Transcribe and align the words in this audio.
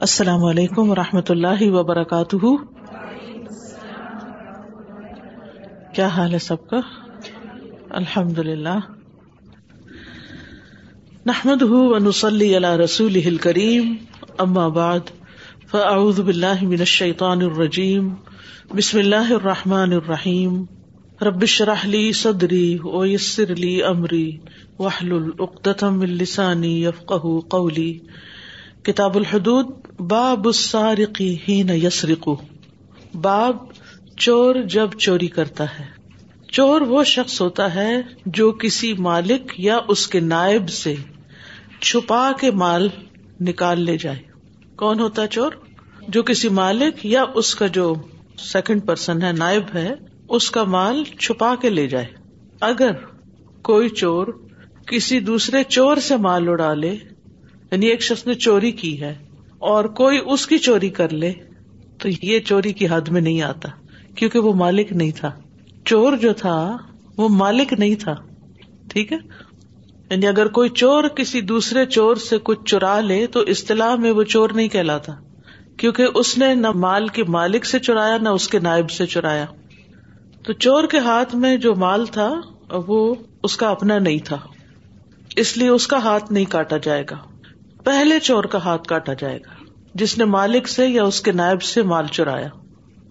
السلام 0.00 0.44
علیکم 0.44 0.90
و 0.90 0.94
رحمۃ 0.94 1.20
اللہ 1.28 1.62
وبرکاتہ۔ 1.62 2.36
کیا 5.94 6.06
حال 6.06 6.34
ہے 6.34 6.38
سب 6.38 6.68
کا؟ 6.68 6.80
الحمد 7.90 8.38
للہ 8.38 8.78
نحمد 11.26 11.62
ونسلی 11.62 12.56
علی 12.56 12.84
رسول 12.84 13.36
کریم 13.36 13.94
اما 14.38 14.68
بعد، 14.68 15.00
فاعوذ 15.70 16.20
باللہ 16.20 16.62
من 16.62 16.78
الشیطان 16.78 17.42
الرجیم۔ 17.42 18.14
بسم 18.74 18.98
اللہ 18.98 19.32
الرحمٰن 19.32 19.92
الرحیم۔ 19.92 20.64
ربش 21.22 21.62
رحلی 21.62 22.12
صدری 22.12 22.78
ویسر 22.84 23.54
لی 23.54 23.82
امری۔ 23.82 24.38
وحل 24.78 25.12
العقدم 25.12 26.00
السانی 26.00 26.84
یفق 26.84 27.12
قولی۔ 27.48 27.98
کتاب 28.86 29.16
الحدود، 29.16 29.66
باب 30.00 30.46
السارقی 30.46 31.36
ہین 31.48 31.70
یسرقو۔ 31.70 32.36
باب 33.14 33.56
چور 34.16 34.54
جب 34.54 34.90
چوری 34.98 35.26
کرتا 35.26 35.64
ہے۔ 35.64 35.84
چور 36.48 36.80
وہ 36.80 37.04
شخص 37.04 37.40
ہوتا 37.40 37.74
ہے 37.74 37.96
جو 38.26 38.52
کسی 38.52 38.92
مالک 38.92 39.60
یا 39.60 39.78
اس 39.88 40.06
کے 40.06 40.20
نائب 40.20 40.68
سے 40.68 40.94
چھپا 41.80 42.32
کے 42.40 42.50
مال 42.50 42.88
نکال 43.40 43.80
لے 43.80 43.96
جائے۔ 43.98 44.18
کون 44.76 45.00
ہوتا 45.00 45.22
ہے 45.22 45.28
چور؟ 45.28 45.52
جو 46.08 46.22
کسی 46.22 46.48
مالک 46.48 47.06
یا 47.06 47.24
اس 47.34 47.54
کا 47.54 47.66
جو 47.66 47.94
سیکنڈ 48.38 48.86
پرسن 48.86 49.22
ہے، 49.22 49.32
نائب 49.32 49.64
ہے، 49.74 49.94
اس 50.28 50.50
کا 50.50 50.64
مال 50.64 51.04
چھپا 51.04 51.54
کے 51.60 51.70
لے 51.70 51.86
جائے۔ 51.86 52.06
اگر 52.60 52.90
کوئی 53.62 53.88
چور 53.88 54.26
کسی 54.86 55.20
دوسرے 55.20 55.64
چور 55.64 55.96
سے 55.96 56.16
مال 56.16 56.48
اڑا 56.48 56.74
لے 56.74 56.96
یعنی 57.72 57.86
ایک 57.86 58.02
شخص 58.02 58.26
نے 58.26 58.34
چوری 58.34 58.72
کی 58.72 59.00
ہے 59.00 59.14
اور 59.58 59.84
کوئی 59.84 60.18
اس 60.26 60.46
کی 60.46 60.58
چوری 60.58 60.90
کر 60.90 61.08
لے، 61.08 61.32
تو 61.98 62.08
یہ 62.22 62.40
چوری 62.40 62.72
کی 62.72 62.86
حد 62.90 63.08
میں 63.08 63.20
نہیں 63.20 63.42
آتا، 63.42 63.68
کیونکہ 64.14 64.38
وہ 64.38 64.52
مالک 64.52 64.92
نہیں 64.92 65.10
تھا۔ 65.10 65.30
چور 65.84 66.16
جو 66.16 66.32
تھا، 66.32 66.76
وہ 67.16 67.28
مالک 67.28 67.72
نہیں 67.72 67.94
تھا۔ 67.94 68.14
ٹھیک 68.88 69.12
ہے؟ 69.12 69.18
یعنی 70.10 70.26
اگر 70.26 70.46
کوئی 70.46 70.68
چور 70.68 71.04
کسی 71.04 71.40
دوسرے 71.40 71.86
چور 71.86 72.16
سے 72.16 72.36
کچھ 72.42 72.58
چرا 72.64 73.00
لے، 73.00 73.26
تو 73.26 73.40
اصطلاح 73.40 73.94
میں 73.94 74.10
وہ 74.10 74.22
چور 74.22 74.50
نہیں 74.50 74.68
کہلاتا، 74.68 75.12
کیونکہ 75.76 76.06
اس 76.14 76.38
نے 76.38 76.54
نہ 76.54 76.70
مال 76.70 77.08
کے 77.08 77.24
مالک 77.24 77.64
سے 77.64 77.78
چرایا، 77.78 78.18
نہ 78.18 78.28
اس 78.28 78.48
کے 78.48 78.58
نائب 78.58 78.90
سے 78.90 79.06
چرایا۔ 79.06 79.44
تو 80.44 80.52
چور 80.52 80.84
کے 80.84 80.98
ہاتھ 80.98 81.36
میں 81.36 81.56
جو 81.56 81.74
مال 81.74 82.06
تھا، 82.06 82.40
وہ 82.70 83.14
اس 83.42 83.56
کا 83.56 83.68
اپنا 83.68 83.98
نہیں 83.98 84.18
تھا، 84.24 84.38
اس 85.36 85.56
لیے 85.56 85.68
اس 85.68 85.86
کا 85.86 85.98
ہاتھ 85.98 86.32
نہیں 86.32 86.44
کاٹا 86.44 86.76
جائے 86.76 87.04
گا۔ 87.10 87.16
پہلے 87.86 88.20
چور 88.20 88.44
کا 88.44 88.58
ہاتھ 88.58 88.88
کاٹا 88.88 89.12
جائے 89.12 89.38
گا، 89.38 89.64
جس 89.94 90.18
نے 90.18 90.24
مالک 90.24 90.68
سے 90.68 90.86
یا 90.86 91.04
اس 91.04 91.20
کے 91.20 91.32
نائب 91.32 91.62
سے 91.62 91.82
مال 91.82 92.06
چرایا۔ 92.06 92.48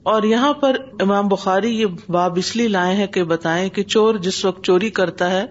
اور 0.03 0.23
یہاں 0.23 0.53
پر 0.53 0.77
امام 0.99 1.27
بخاری 1.27 1.81
یہ 1.81 1.85
باب 2.09 2.37
اس 2.37 2.55
لیے 2.55 2.67
لائے 2.67 2.95
ہیں 2.95 3.07
کہ 3.07 3.23
بتائیں 3.23 3.69
کہ 3.69 3.83
چور 3.83 4.15
جس 4.15 4.45
وقت 4.45 4.63
چوری 4.63 4.89
کرتا 4.89 5.31
ہے 5.31 5.45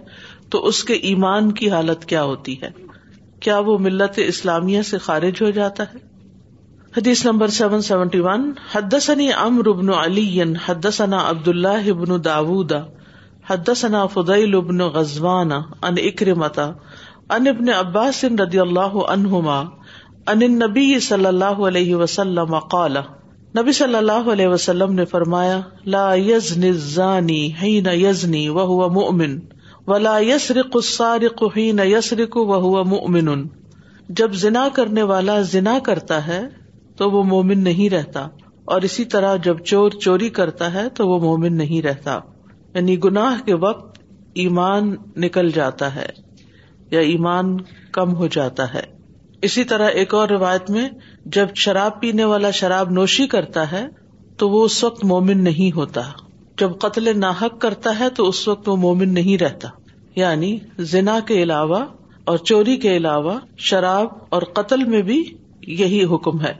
تو 0.50 0.66
اس 0.66 0.84
کے 0.84 0.94
ایمان 0.94 1.53
کی 1.53 1.70
حالت 1.70 2.05
کیا 2.05 2.22
ہوتی 2.22 2.62
ہے؟ 2.62 2.70
کیا 3.41 3.58
وہ 3.58 3.78
ملت 3.78 4.12
اسلامیہ 4.16 4.83
سے 4.83 4.98
خارج 4.98 5.42
ہو 5.42 5.50
جاتا 5.50 5.84
ہے؟ 5.84 5.98
حدیث 6.97 7.27
نمبر 7.27 7.48
سیون 7.48 7.81
سیونٹی 7.81 8.20
ون، 8.20 8.53
حدثنی 8.75 9.33
امر 9.33 9.69
ابن 9.69 9.88
علی، 9.88 10.42
حدثنا 10.42 11.31
عبد 11.31 11.48
اللہ 11.48 11.91
ابن 11.91 12.25
داود 12.25 12.72
حدثنا 13.50 14.06
فضیل 14.06 14.55
ابن 14.55 14.78
غزوان 14.78 15.53
ان 15.53 15.94
اکرمتا 15.98 16.72
ان 17.30 17.47
ابن 17.47 17.69
عباس 17.69 18.25
رضی 18.25 18.58
اللہ 18.58 18.97
عنہما 19.08 19.61
ان 20.27 20.39
نبی 20.39 21.00
صلی 21.00 21.27
اللہ 21.27 21.44
علیہ 21.44 21.94
وسلم 21.94 22.58
قال، 22.58 22.97
نبی 23.58 23.72
صلی 23.72 23.94
اللہ 23.94 24.31
علیہ 24.33 24.47
وسلم 24.47 24.92
نے 24.92 25.05
فرمایا، 25.05 25.61
لا 25.86 26.14
یزنی 26.14 26.69
الزانی 26.69 27.50
حین 27.62 27.86
یزنی 27.86 28.49
وهو 28.49 28.88
مؤمن، 28.88 29.38
ولا 29.87 30.19
یسرق 30.19 30.71
السارق 30.75 31.43
حین 31.56 31.81
یسرق 31.84 32.37
وهو 32.37 32.84
مؤمن۔ 32.84 33.49
جب 34.09 34.32
زنا 34.32 34.69
کرنے 34.75 35.03
والا 35.03 35.41
زنا 35.41 35.78
کرتا 35.82 36.26
ہے 36.26 36.43
تو 36.97 37.10
وہ 37.10 37.25
مومن 37.25 37.59
نہیں 37.59 37.88
رہتا، 37.91 38.28
اور 38.65 38.82
اسی 38.82 39.04
طرح 39.04 39.37
جب 39.37 39.59
چور 39.59 39.91
چوری 39.91 40.28
کرتا 40.28 40.75
ہے 40.75 40.88
تو 40.88 41.09
وہ 41.09 41.20
مومن 41.20 41.56
نہیں 41.56 41.82
رہتا۔ 41.82 42.19
یعنی 42.75 43.04
گناہ 43.04 43.47
کے 43.47 43.54
وقت 43.54 43.99
ایمان 44.34 44.97
نکل 45.16 45.50
جاتا 45.50 45.94
ہے۔ 45.94 46.25
یا 46.94 47.00
ایمان 47.00 47.56
کم 47.93 48.15
ہو 48.15 48.27
جاتا 48.27 48.75
ہے۔ 48.75 48.82
اسی 49.43 49.65
طرح 49.65 49.88
ایک 49.88 50.15
اور 50.15 50.28
روایت 50.28 50.71
میں 50.71 50.88
جب 51.27 51.47
شراب 51.55 52.00
پینے 52.00 52.25
والا 52.25 52.50
شراب 52.50 52.91
نوشی 52.91 53.27
کرتا 53.27 53.72
ہے 53.72 53.87
تو 54.37 54.50
وہ 54.50 54.65
اس 54.65 54.84
وقت 54.84 55.05
مومن 55.05 55.44
نہیں 55.44 55.77
ہوتا۔ 55.77 56.00
جب 56.59 56.71
قتل 56.78 57.21
ناحک 57.21 57.60
کرتا 57.60 57.99
ہے 57.99 58.10
تو 58.10 58.28
اس 58.28 58.49
وقت 58.49 58.69
وہ 58.69 58.77
مومن 58.77 59.15
نہیں 59.15 59.43
رہتا۔ 59.43 59.69
یعنی 60.16 60.59
زنا 60.78 61.19
کے 61.27 61.43
علاوہ 61.43 61.84
اور 62.25 62.38
چوری 62.38 62.77
کے 62.77 62.97
علاوہ 62.97 63.38
شراب 63.56 64.06
اور 64.28 64.43
قتل 64.43 64.84
میں 64.84 65.03
بھی 65.03 65.25
یہی 65.62 66.05
حکم 66.05 66.41
ہے۔ 66.41 66.53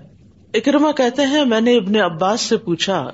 اکرما 0.55 0.93
کہتے 0.93 1.23
ہیں، 1.23 1.45
میں 1.45 1.61
نے 1.61 1.77
ابن 1.77 1.97
عباس 1.97 2.41
سے 2.41 2.57
پوچھا، 2.57 3.11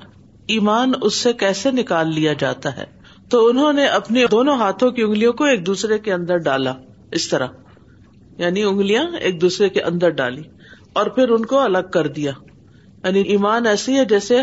ایمان 0.47 0.91
اس 1.01 1.15
سے 1.15 1.33
کیسے 1.33 1.71
نکال 1.71 2.13
لیا 2.13 2.33
جاتا 2.33 2.77
ہے؟ 2.77 2.83
تو 3.29 3.47
انہوں 3.47 3.73
نے 3.73 3.85
اپنی 3.85 4.25
دونوں 4.31 4.55
ہاتھوں 4.55 4.91
کی 4.91 5.01
انگلیوں 5.01 5.33
کو 5.33 5.43
ایک 5.43 5.65
دوسرے 5.65 5.99
کے 5.99 6.13
اندر 6.13 6.37
ڈالا۔ 6.37 6.73
اس 7.11 7.29
طرح 7.29 7.47
یعنی 8.37 8.63
انگلیاں 8.63 9.03
ایک 9.19 9.41
دوسرے 9.41 9.69
کے 9.69 9.81
اندر 9.81 10.09
ڈالی 10.09 10.41
اور 10.93 11.05
پھر 11.05 11.29
ان 11.29 11.45
کو 11.45 11.59
الگ 11.59 11.89
کر 11.93 12.07
دیا 12.07 12.31
یعنی 13.03 13.21
ایمان 13.21 13.65
ایسی 13.65 13.97
ہے 13.97 14.05
جیسے 14.05 14.37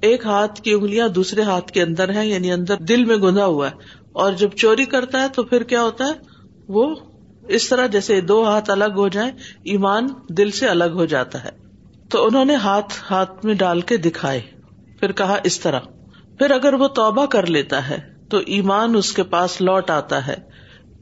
ایک 0.00 0.26
ہاتھ 0.26 0.62
کی 0.62 0.72
انگلیاں 0.72 1.08
دوسرے 1.08 1.42
ہاتھ 1.42 1.72
کے 1.72 1.82
اندر 1.82 2.14
ہے 2.14 2.26
یعنی 2.26 2.52
اندر 2.52 2.76
دل 2.76 3.04
میں 3.04 3.16
گندا 3.16 3.46
ہوا 3.46 3.70
ہے۔ 3.70 4.02
اور 4.12 4.32
جب 4.32 4.48
چوری 4.50 4.84
کرتا 4.84 5.22
ہے 5.22 5.28
تو 5.28 5.42
پھر 5.42 5.62
کیا 5.62 5.82
ہوتا 5.82 6.04
ہے؟ 6.04 6.12
وہ 6.68 6.94
اس 7.48 7.68
طرح 7.68 7.86
جیسے 7.86 8.20
دو 8.20 8.48
ہاتھ 8.48 8.70
الگ 8.70 8.92
ہو 8.96 9.08
جائیں، 9.08 9.30
ایمان 9.64 10.06
دل 10.28 10.50
سے 10.50 10.66
الگ 10.66 10.84
ہو 10.84 11.04
جاتا 11.04 11.44
ہے۔ 11.44 11.50
تو 12.10 12.26
انہوں 12.26 12.44
نے 12.44 12.54
ہاتھ 12.54 12.92
ہاتھ 13.10 13.46
میں 13.46 13.54
ڈال 13.54 13.80
کے 13.80 13.96
دکھائے۔ 13.96 14.40
پھر 15.00 15.12
کہا 15.12 15.36
اس 15.44 15.60
طرح۔ 15.60 15.80
پھر 16.38 16.50
اگر 16.50 16.74
وہ 16.74 16.88
توبہ 16.88 17.26
کر 17.26 17.46
لیتا 17.46 17.88
ہے 17.88 17.98
تو 18.30 18.38
ایمان 18.46 18.94
اس 18.94 19.12
کے 19.12 19.22
پاس 19.22 19.60
لوٹ 19.60 19.90
آتا 19.90 20.26
ہے۔ 20.26 20.51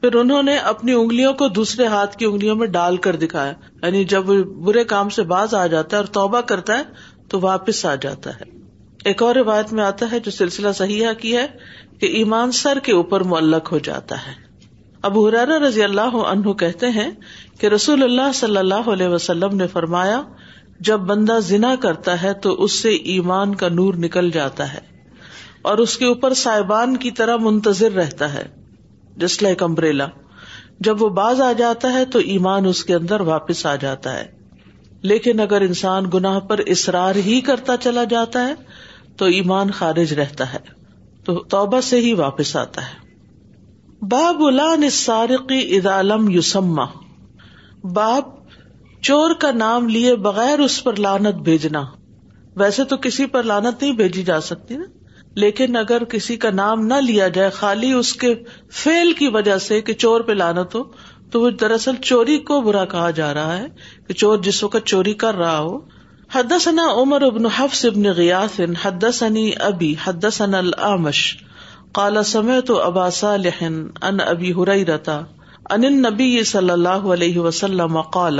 پھر 0.01 0.15
انہوں 0.15 0.43
نے 0.43 0.57
اپنی 0.57 0.93
انگلیوں 0.93 1.33
کو 1.33 1.47
دوسرے 1.47 1.85
ہاتھ 1.85 2.17
کی 2.17 2.25
انگلیوں 2.25 2.55
میں 2.55 2.67
ڈال 2.67 2.97
کر 2.97 3.15
دکھایا۔ 3.15 3.53
یعنی 3.83 4.03
جب 4.03 4.25
برے 4.63 4.83
کام 4.83 5.09
سے 5.09 5.23
باز 5.23 5.53
آ 5.53 5.67
جاتا 5.67 5.97
ہے 5.97 6.01
اور 6.01 6.07
توبہ 6.07 6.41
کرتا 6.41 6.77
ہے 6.77 6.83
تو 7.27 7.39
واپس 7.41 7.85
آ 7.85 7.95
جاتا 7.95 8.29
ہے۔ 8.29 8.43
ایک 9.05 9.23
اور 9.23 9.35
روایت 9.35 9.73
میں 9.73 9.83
آتا 9.83 10.05
ہے 10.11 10.19
جو 10.19 10.31
سلسلہ 10.31 10.71
صحیح 10.71 11.07
کی 11.19 11.37
ہے 11.37 11.47
کہ 11.99 12.05
ایمان 12.05 12.51
سر 12.51 12.79
کے 12.83 12.91
اوپر 12.91 13.21
معلق 13.21 13.71
ہو 13.71 13.77
جاتا 13.77 14.27
ہے۔ 14.27 14.33
اب 15.01 15.19
حرار 15.19 15.47
رضی 15.47 15.83
اللہ 15.83 16.01
عنہ 16.01 16.53
کہتے 16.53 16.89
ہیں 16.89 17.11
کہ 17.59 17.67
رسول 17.67 18.03
اللہ 18.03 18.31
صلی 18.33 18.57
اللہ 18.57 18.89
علیہ 18.93 19.07
وسلم 19.07 19.55
نے 19.55 19.67
فرمایا، 19.67 20.21
جب 20.79 20.97
بندہ 20.97 21.39
زنا 21.41 21.75
کرتا 21.75 22.21
ہے 22.21 22.33
تو 22.33 22.63
اس 22.63 22.71
سے 22.71 22.89
ایمان 22.89 23.55
کا 23.55 23.69
نور 23.69 23.93
نکل 23.93 24.31
جاتا 24.31 24.73
ہے 24.73 24.79
اور 25.61 25.77
اس 25.77 25.97
کے 25.97 26.05
اوپر 26.05 26.33
صاحبان 26.33 26.97
کی 26.97 27.11
طرح 27.11 27.37
منتظر 27.37 27.91
رہتا 27.91 28.33
ہے۔ 28.33 28.60
Just 29.17 29.43
like 29.43 29.63
umbrella. 29.63 30.07
جب 30.79 31.01
وہ 31.01 31.09
باز 31.09 31.41
آ 31.41 31.51
جاتا 31.51 31.93
ہے 31.93 32.05
تو 32.05 32.19
ایمان 32.19 32.65
اس 32.65 32.83
کے 32.83 32.95
اندر 32.95 33.21
واپس 33.21 33.65
آ 33.65 33.75
جاتا 33.75 34.17
ہے۔ 34.17 34.31
لیکن 35.01 35.39
اگر 35.39 35.61
انسان 35.61 36.03
گناہ 36.13 36.39
پر 36.39 36.59
اصرار 36.67 37.15
ہی 37.15 37.41
کرتا 37.41 37.77
چلا 37.77 38.03
جاتا 38.03 38.47
ہے 38.47 38.53
تو 39.17 39.25
ایمان 39.25 39.71
خارج 39.71 40.13
رہتا 40.13 40.53
ہے۔ 40.53 40.59
تو 41.25 41.43
توبہ 41.43 41.81
سے 41.81 41.97
ہی 41.97 42.13
واپس 42.13 42.55
آتا 42.55 42.81
ہے۔ 42.81 43.11
باب 44.05 44.43
الان 44.43 44.89
سارقی 44.89 45.77
ادالم 45.77 46.29
یوسما 46.29 46.85
باب 47.83 48.23
چور 49.01 49.31
کا 49.39 49.51
نام 49.51 49.89
لیے 49.89 50.15
بغیر 50.15 50.59
اس 50.59 50.83
پر 50.83 50.95
لانت 50.95 51.35
بھیجنا۔ 51.35 51.83
ویسے 52.55 52.83
تو 52.83 52.97
کسی 52.97 53.25
پر 53.25 53.43
لانت 53.43 53.81
نہیں 53.81 53.91
بھیجی 53.91 54.23
جا 54.23 54.41
سکتی 54.41 54.77
نا۔ 54.77 54.85
لیکن 55.35 55.75
اگر 55.75 56.03
کسی 56.03 56.37
کا 56.37 56.49
نام 56.49 56.85
نہ 56.85 56.93
لیا 56.93 57.27
جائے، 57.27 57.49
خالی 57.49 57.91
اس 57.91 58.13
کے 58.13 58.35
فیل 58.71 59.13
کی 59.13 59.27
وجہ 59.27 59.57
سے 59.57 59.81
کہ 59.81 59.93
چور 59.93 60.21
پہ 60.21 60.31
لانت 60.31 60.75
ہو، 60.75 60.83
تو 61.31 61.41
وہ 61.41 61.49
دراصل 61.49 61.95
چوری 61.95 62.37
کو 62.37 62.61
برا 62.61 62.85
کہا 62.85 63.09
جا 63.09 63.33
رہا 63.33 63.57
ہے 63.57 63.67
کہ 64.07 64.13
چور 64.13 64.37
جس 64.37 64.63
وقت 64.63 64.85
چوری 64.85 65.13
کر 65.13 65.35
رہا 65.35 65.59
ہو۔ 65.59 65.79
حدثنا 66.33 66.87
عمر 66.93 67.21
ابن 67.21 67.45
حفص 67.45 67.85
ابن 67.85 68.03
غیاث 68.03 68.59
حدثني 68.83 69.51
ابی، 69.59 69.95
حدثنا 70.03 70.57
الامش۔ 70.57 71.37
قال، 71.93 72.23
سمعت 72.23 72.71
ابا 72.71 73.09
صالح 73.09 73.63
ان 74.01 74.19
ابی 74.19 74.53
هريره 74.53 75.21
ان 75.69 75.85
النبي 75.85 76.43
صلی 76.43 76.69
اللہ 76.69 76.89
علیہ 76.89 77.39
وسلم 77.39 78.01
قال، 78.01 78.39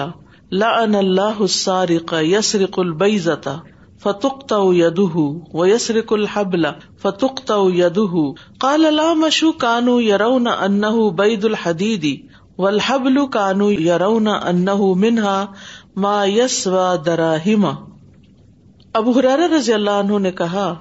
لعن 0.52 0.96
الله 0.96 1.40
السارق 1.40 2.14
يسرق 2.22 2.80
البيزه 2.80 3.60
فتخت 4.04 4.54
یدہ 4.74 5.18
و 5.54 5.68
یسرک 5.68 6.14
الحبل 6.14 6.66
فتخت 7.02 7.52
یدہ 7.76 8.16
قال 8.58 8.94
لا 8.94 9.14
مشو 9.14 9.52
کانو 9.52 10.02
یرون 10.02 10.48
انہ 10.48 11.10
بید 11.18 11.46
الحدید 11.46 12.06
والحبل 12.58 13.26
کانو 13.28 13.72
یرون 13.72 14.28
انہ 14.28 14.80
منہا 14.96 15.46
ما 15.96 16.26
یس 16.26 16.68
و 16.68 16.96
دراہما 17.06 17.74
ابو 18.94 19.12
حرار 19.12 19.40
رضی 19.40 19.74
اللہ 19.74 20.00
عنہ 20.00 20.18
نے 20.20 20.32
کہا 20.32 20.74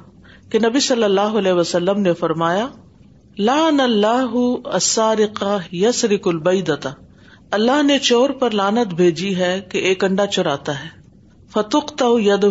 کہ 0.50 0.58
نبی 0.58 0.80
صلی 0.80 1.04
اللہ 1.04 1.36
علیہ 1.38 1.52
وسلم 1.52 2.00
نے 2.00 2.12
فرمایا 2.12 2.66
لان 3.38 3.80
اللہ 3.80 4.34
السارقہ 4.64 5.58
یسرق 5.72 6.28
البیدتا 6.28 6.90
اللہ 7.50 7.82
نے 7.82 7.98
چور 7.98 8.30
پر 8.30 8.50
لانت 8.50 8.94
بھیجی 8.94 9.36
ہے 9.36 9.60
کہ 9.68 9.78
ایک 9.78 10.04
انڈا 10.04 10.26
چراتا 10.26 10.84
ہے۔ 10.84 10.99
فتخت 11.52 12.02
ید 12.18 12.46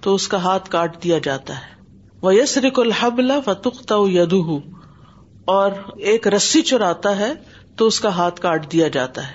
تو 0.00 0.14
اس 0.14 0.28
کا 0.28 0.36
ہاتھ 0.36 0.70
کاٹ 0.70 1.04
دیا 1.04 1.18
جاتا 1.18 1.54
ہے۔ 1.54 1.84
وہ 2.22 2.34
یسرق 2.34 2.78
الحبل 2.78 3.32
فتخت 3.44 3.92
ید 4.08 4.34
اور 5.44 5.70
ایک 5.96 6.28
رسی 6.28 6.62
چراتا 6.62 7.18
ہے، 7.18 7.32
تو 7.76 7.86
اس 7.86 8.00
کا 8.00 8.08
ہاتھ 8.08 8.40
کاٹ 8.40 8.72
دیا 8.72 8.88
جاتا 8.88 9.28
ہے۔ 9.28 9.34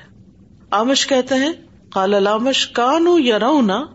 آمش 0.71 1.07
کہتے 1.07 1.35
ہیں 1.35 1.51
کال 1.93 2.13
علامش 2.13 2.67
کانو 2.67 3.19
یا 3.19 3.39
رونا 3.39 3.85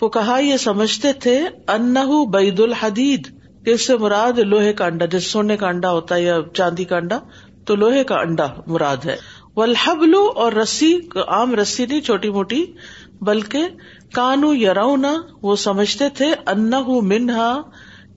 وہ 0.00 0.08
کہا 0.08 0.38
یہ 0.38 0.56
سمجھتے 0.56 1.12
تھے 1.12 1.40
ان 1.68 1.94
بید 2.30 2.60
الحدید 2.60 3.40
اس 3.66 3.86
سے 3.86 3.96
مراد 3.96 4.38
لوہے 4.38 4.72
کا 4.72 4.86
انڈا، 4.86 5.04
جیسے 5.04 5.28
سونے 5.28 5.56
کا 5.56 5.68
انڈا 5.68 5.90
ہوتا 5.92 6.14
ہے 6.14 6.22
یا 6.22 6.38
چاندی 6.54 6.84
کا 6.84 6.96
انڈا، 6.96 7.18
تو 7.64 7.76
لوہے 7.76 8.04
کا 8.04 8.14
انڈا 8.14 8.46
مراد 8.66 9.04
ہے۔ 9.04 9.16
ولحبلو 9.56 10.32
اور 10.36 10.52
رسی، 10.52 10.98
عام 11.28 11.54
رسی 11.54 11.86
نہیں، 11.86 12.00
چھوٹی 12.00 12.30
موٹی 12.30 12.64
بلکہ 13.20 13.62
کانو 14.12 14.54
یا 14.54 14.74
رونا 14.74 15.16
وہ 15.42 15.56
سمجھتے 15.56 16.08
تھے 16.08 16.26
ان 16.46 16.72
منہا، 17.02 17.62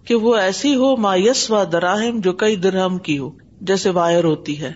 کہ 0.06 0.16
وہ 0.16 0.36
ایسی 0.36 0.76
ہو 0.76 0.98
مایس 0.98 1.52
و 1.52 1.64
دراہم، 1.72 2.20
جو 2.20 2.34
کئی 2.34 2.56
درہم 2.56 2.98
کی 2.98 3.18
ہو۔ 3.18 3.32
جیسے 3.62 3.90
وائر 3.90 4.24
ہوتی 4.24 4.62
ہے۔ 4.62 4.72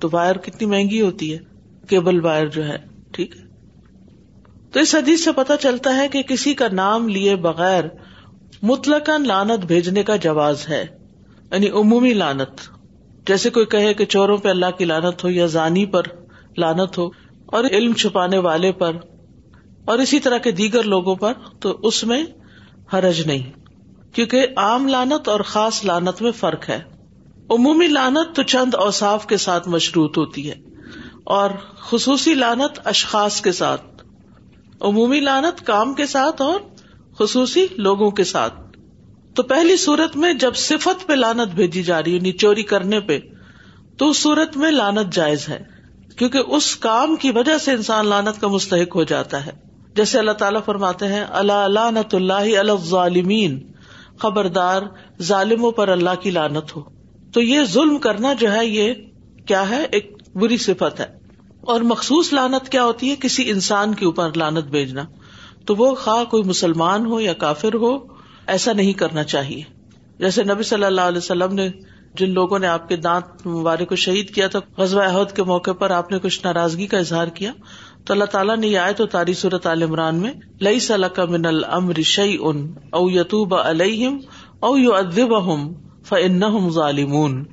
تو 0.00 0.08
وائر 0.12 0.36
کتنی 0.36 0.66
مہنگی 0.66 1.00
ہوتی 1.00 1.32
ہے؟ 1.32 1.38
کیبل 1.88 2.20
وائر 2.20 2.46
جو 2.46 2.68
ہے، 2.68 2.76
ٹھیک 3.12 3.36
ہے؟ 3.36 3.42
تو 4.72 4.80
اس 4.80 4.94
حدیث 4.94 5.24
سے 5.24 5.32
پتا 5.32 5.56
چلتا 5.56 5.96
ہے 5.96 6.08
کہ 6.08 6.22
کسی 6.22 6.54
کا 6.54 6.68
نام 6.72 7.08
لیے 7.08 7.36
بغیر 7.36 7.84
مطلق 8.62 9.10
لانت 9.26 9.66
بھیجنے 9.66 10.02
کا 10.02 10.16
جواز 10.16 10.68
ہے۔ 10.68 10.84
یعنی 11.52 11.68
عمومی 11.68 12.14
لانت 12.14 12.60
جیسے 13.26 13.50
کوئی 13.50 13.66
کہے 13.66 13.94
کہ 13.94 14.04
چوروں 14.04 14.38
پہ 14.38 14.48
اللہ 14.48 14.70
کی 14.78 14.84
لانت 14.84 15.24
ہو 15.24 15.30
یا 15.30 15.46
زانی 15.46 15.86
پر 15.86 16.02
لانت 16.58 16.98
ہو 16.98 17.10
اور 17.46 17.64
علم 17.64 17.92
چھپانے 17.92 18.38
والے 18.38 18.72
پر 18.72 18.92
اور 19.86 19.98
اسی 19.98 20.20
طرح 20.20 20.38
کے 20.38 20.50
دیگر 20.50 20.82
لوگوں 20.84 21.14
پر 21.14 21.32
تو 21.60 21.76
اس 21.82 22.02
میں 22.04 22.22
حرج 22.94 23.20
نہیں، 23.26 23.50
کیونکہ 24.12 24.46
عام 24.56 24.86
لانت 24.88 25.28
اور 25.28 25.40
خاص 25.40 25.84
لانت 25.84 26.22
میں 26.22 26.32
فرق 26.32 26.68
ہے۔ 26.68 26.80
عمومی 27.50 27.86
لانت 27.86 28.34
تو 28.36 28.42
چند 28.42 28.74
اوساف 28.74 29.26
کے 29.26 29.36
ساتھ 29.36 29.68
مشروط 29.68 30.18
ہوتی 30.18 30.48
ہے، 30.50 30.54
اور 31.24 31.50
خصوصی 31.80 32.34
لانت 32.34 32.80
اشخاص 32.84 33.40
کے 33.40 33.52
ساتھ۔ 33.52 33.82
عمومی 34.80 35.20
لانت 35.20 35.66
کام 35.66 35.94
کے 35.94 36.06
ساتھ 36.06 36.42
اور 36.42 36.60
خصوصی 37.18 37.66
لوگوں 37.76 38.10
کے 38.10 38.24
ساتھ۔ 38.24 38.54
تو 39.34 39.42
پہلی 39.42 39.76
صورت 39.76 40.16
میں 40.16 40.32
جب 40.32 40.56
صفت 40.56 41.06
پہ 41.06 41.12
لانت 41.12 41.54
بھیجی 41.54 41.82
جا 41.82 42.02
رہی 42.02 42.14
یعنی 42.14 42.32
چوری 42.32 42.62
کرنے 42.62 43.00
پہ، 43.00 43.18
تو 43.98 44.08
اس 44.08 44.18
صورت 44.18 44.56
میں 44.56 44.70
لانت 44.70 45.14
جائز 45.14 45.48
ہے، 45.48 45.62
کیونکہ 46.18 46.38
اس 46.48 46.74
کام 46.76 47.16
کی 47.16 47.30
وجہ 47.30 47.58
سے 47.58 47.72
انسان 47.72 48.06
لانت 48.06 48.40
کا 48.40 48.48
مستحق 48.48 48.96
ہو 48.96 49.04
جاتا 49.04 49.44
ہے۔ 49.46 49.52
جیسے 49.96 50.18
اللہ 50.18 50.32
تعالیٰ 50.32 50.60
فرماتے 50.64 51.06
ہیں 51.06 51.24
اللہ 51.30 51.68
لانت 51.68 52.14
اللہ 52.14 52.58
الظالمین. 52.58 53.72
خبردار، 54.18 54.82
ظالموں 55.22 55.70
پر 55.70 55.88
اللہ 55.88 56.14
کی 56.22 56.30
لانت 56.30 56.76
ہو۔ 56.76 56.82
تو 57.32 57.40
یہ 57.40 57.62
ظلم 57.62 57.98
کرنا 57.98 58.32
جو 58.32 58.52
ہے، 58.52 58.66
یہ 58.66 58.94
کیا 59.46 59.68
ہے؟ 59.68 59.86
ایک 59.92 60.16
بری 60.34 60.56
صفت 60.56 61.00
ہے۔ 61.00 61.06
اور 61.60 61.80
مخصوص 61.80 62.32
لانت 62.32 62.68
کیا 62.68 62.84
ہوتی 62.84 63.10
ہے؟ 63.10 63.16
کسی 63.20 63.50
انسان 63.50 63.94
کے 63.94 64.06
اوپر 64.06 64.30
لانت 64.36 64.64
بھیجنا۔ 64.64 65.02
تو 65.66 65.76
وہ 65.76 65.94
خواہ 65.94 66.24
کوئی 66.24 66.42
مسلمان 66.42 67.06
ہو 67.06 67.20
یا 67.20 67.32
کافر 67.32 67.74
ہو، 67.74 67.98
ایسا 68.46 68.72
نہیں 68.72 68.92
کرنا 68.92 69.24
چاہیے۔ 69.24 69.62
جیسے 70.18 70.42
نبی 70.42 70.62
صلی 70.62 70.84
اللہ 70.84 71.00
علیہ 71.00 71.18
وسلم 71.18 71.54
نے، 71.54 71.68
جن 72.14 72.30
لوگوں 72.30 72.58
نے 72.58 72.66
آپ 72.66 72.88
کے 72.88 72.96
دانت 72.96 73.46
مبارک 73.46 73.88
کو 73.88 73.96
شہید 73.96 74.34
کیا 74.34 74.48
تھا، 74.48 74.60
غزوہ 74.78 75.02
عہد 75.02 75.36
کے 75.36 75.42
موقع 75.42 75.72
پر 75.72 75.90
آپ 75.90 76.10
نے 76.10 76.18
کچھ 76.18 76.40
ناراضگی 76.44 76.86
کا 76.86 76.98
اظہار 76.98 77.26
کیا۔ 77.26 77.52
تو 78.06 78.12
اللہ 78.12 78.24
تعالیٰ 78.24 78.56
نے 78.56 78.66
یہ 78.66 78.78
آئے 78.78 78.92
تو 78.92 79.06
تاری 79.06 79.34
صورت 79.34 79.66
عال 79.66 79.82
عمران 79.82 80.16
میں 80.16 80.32
لئی 80.60 80.80
صلاح 80.80 81.24
من 81.24 81.46
المر 81.46 82.02
شعی 82.02 82.36
ان 82.40 82.72
او 82.90 83.10
یتوب 83.10 83.54
علیہم 83.54 84.18
او 84.60 84.78
یو 84.78 84.94
ادب 84.94 85.54
ہم 85.54 85.72
فن 86.08 86.70
ظالمون۔ 86.70 87.44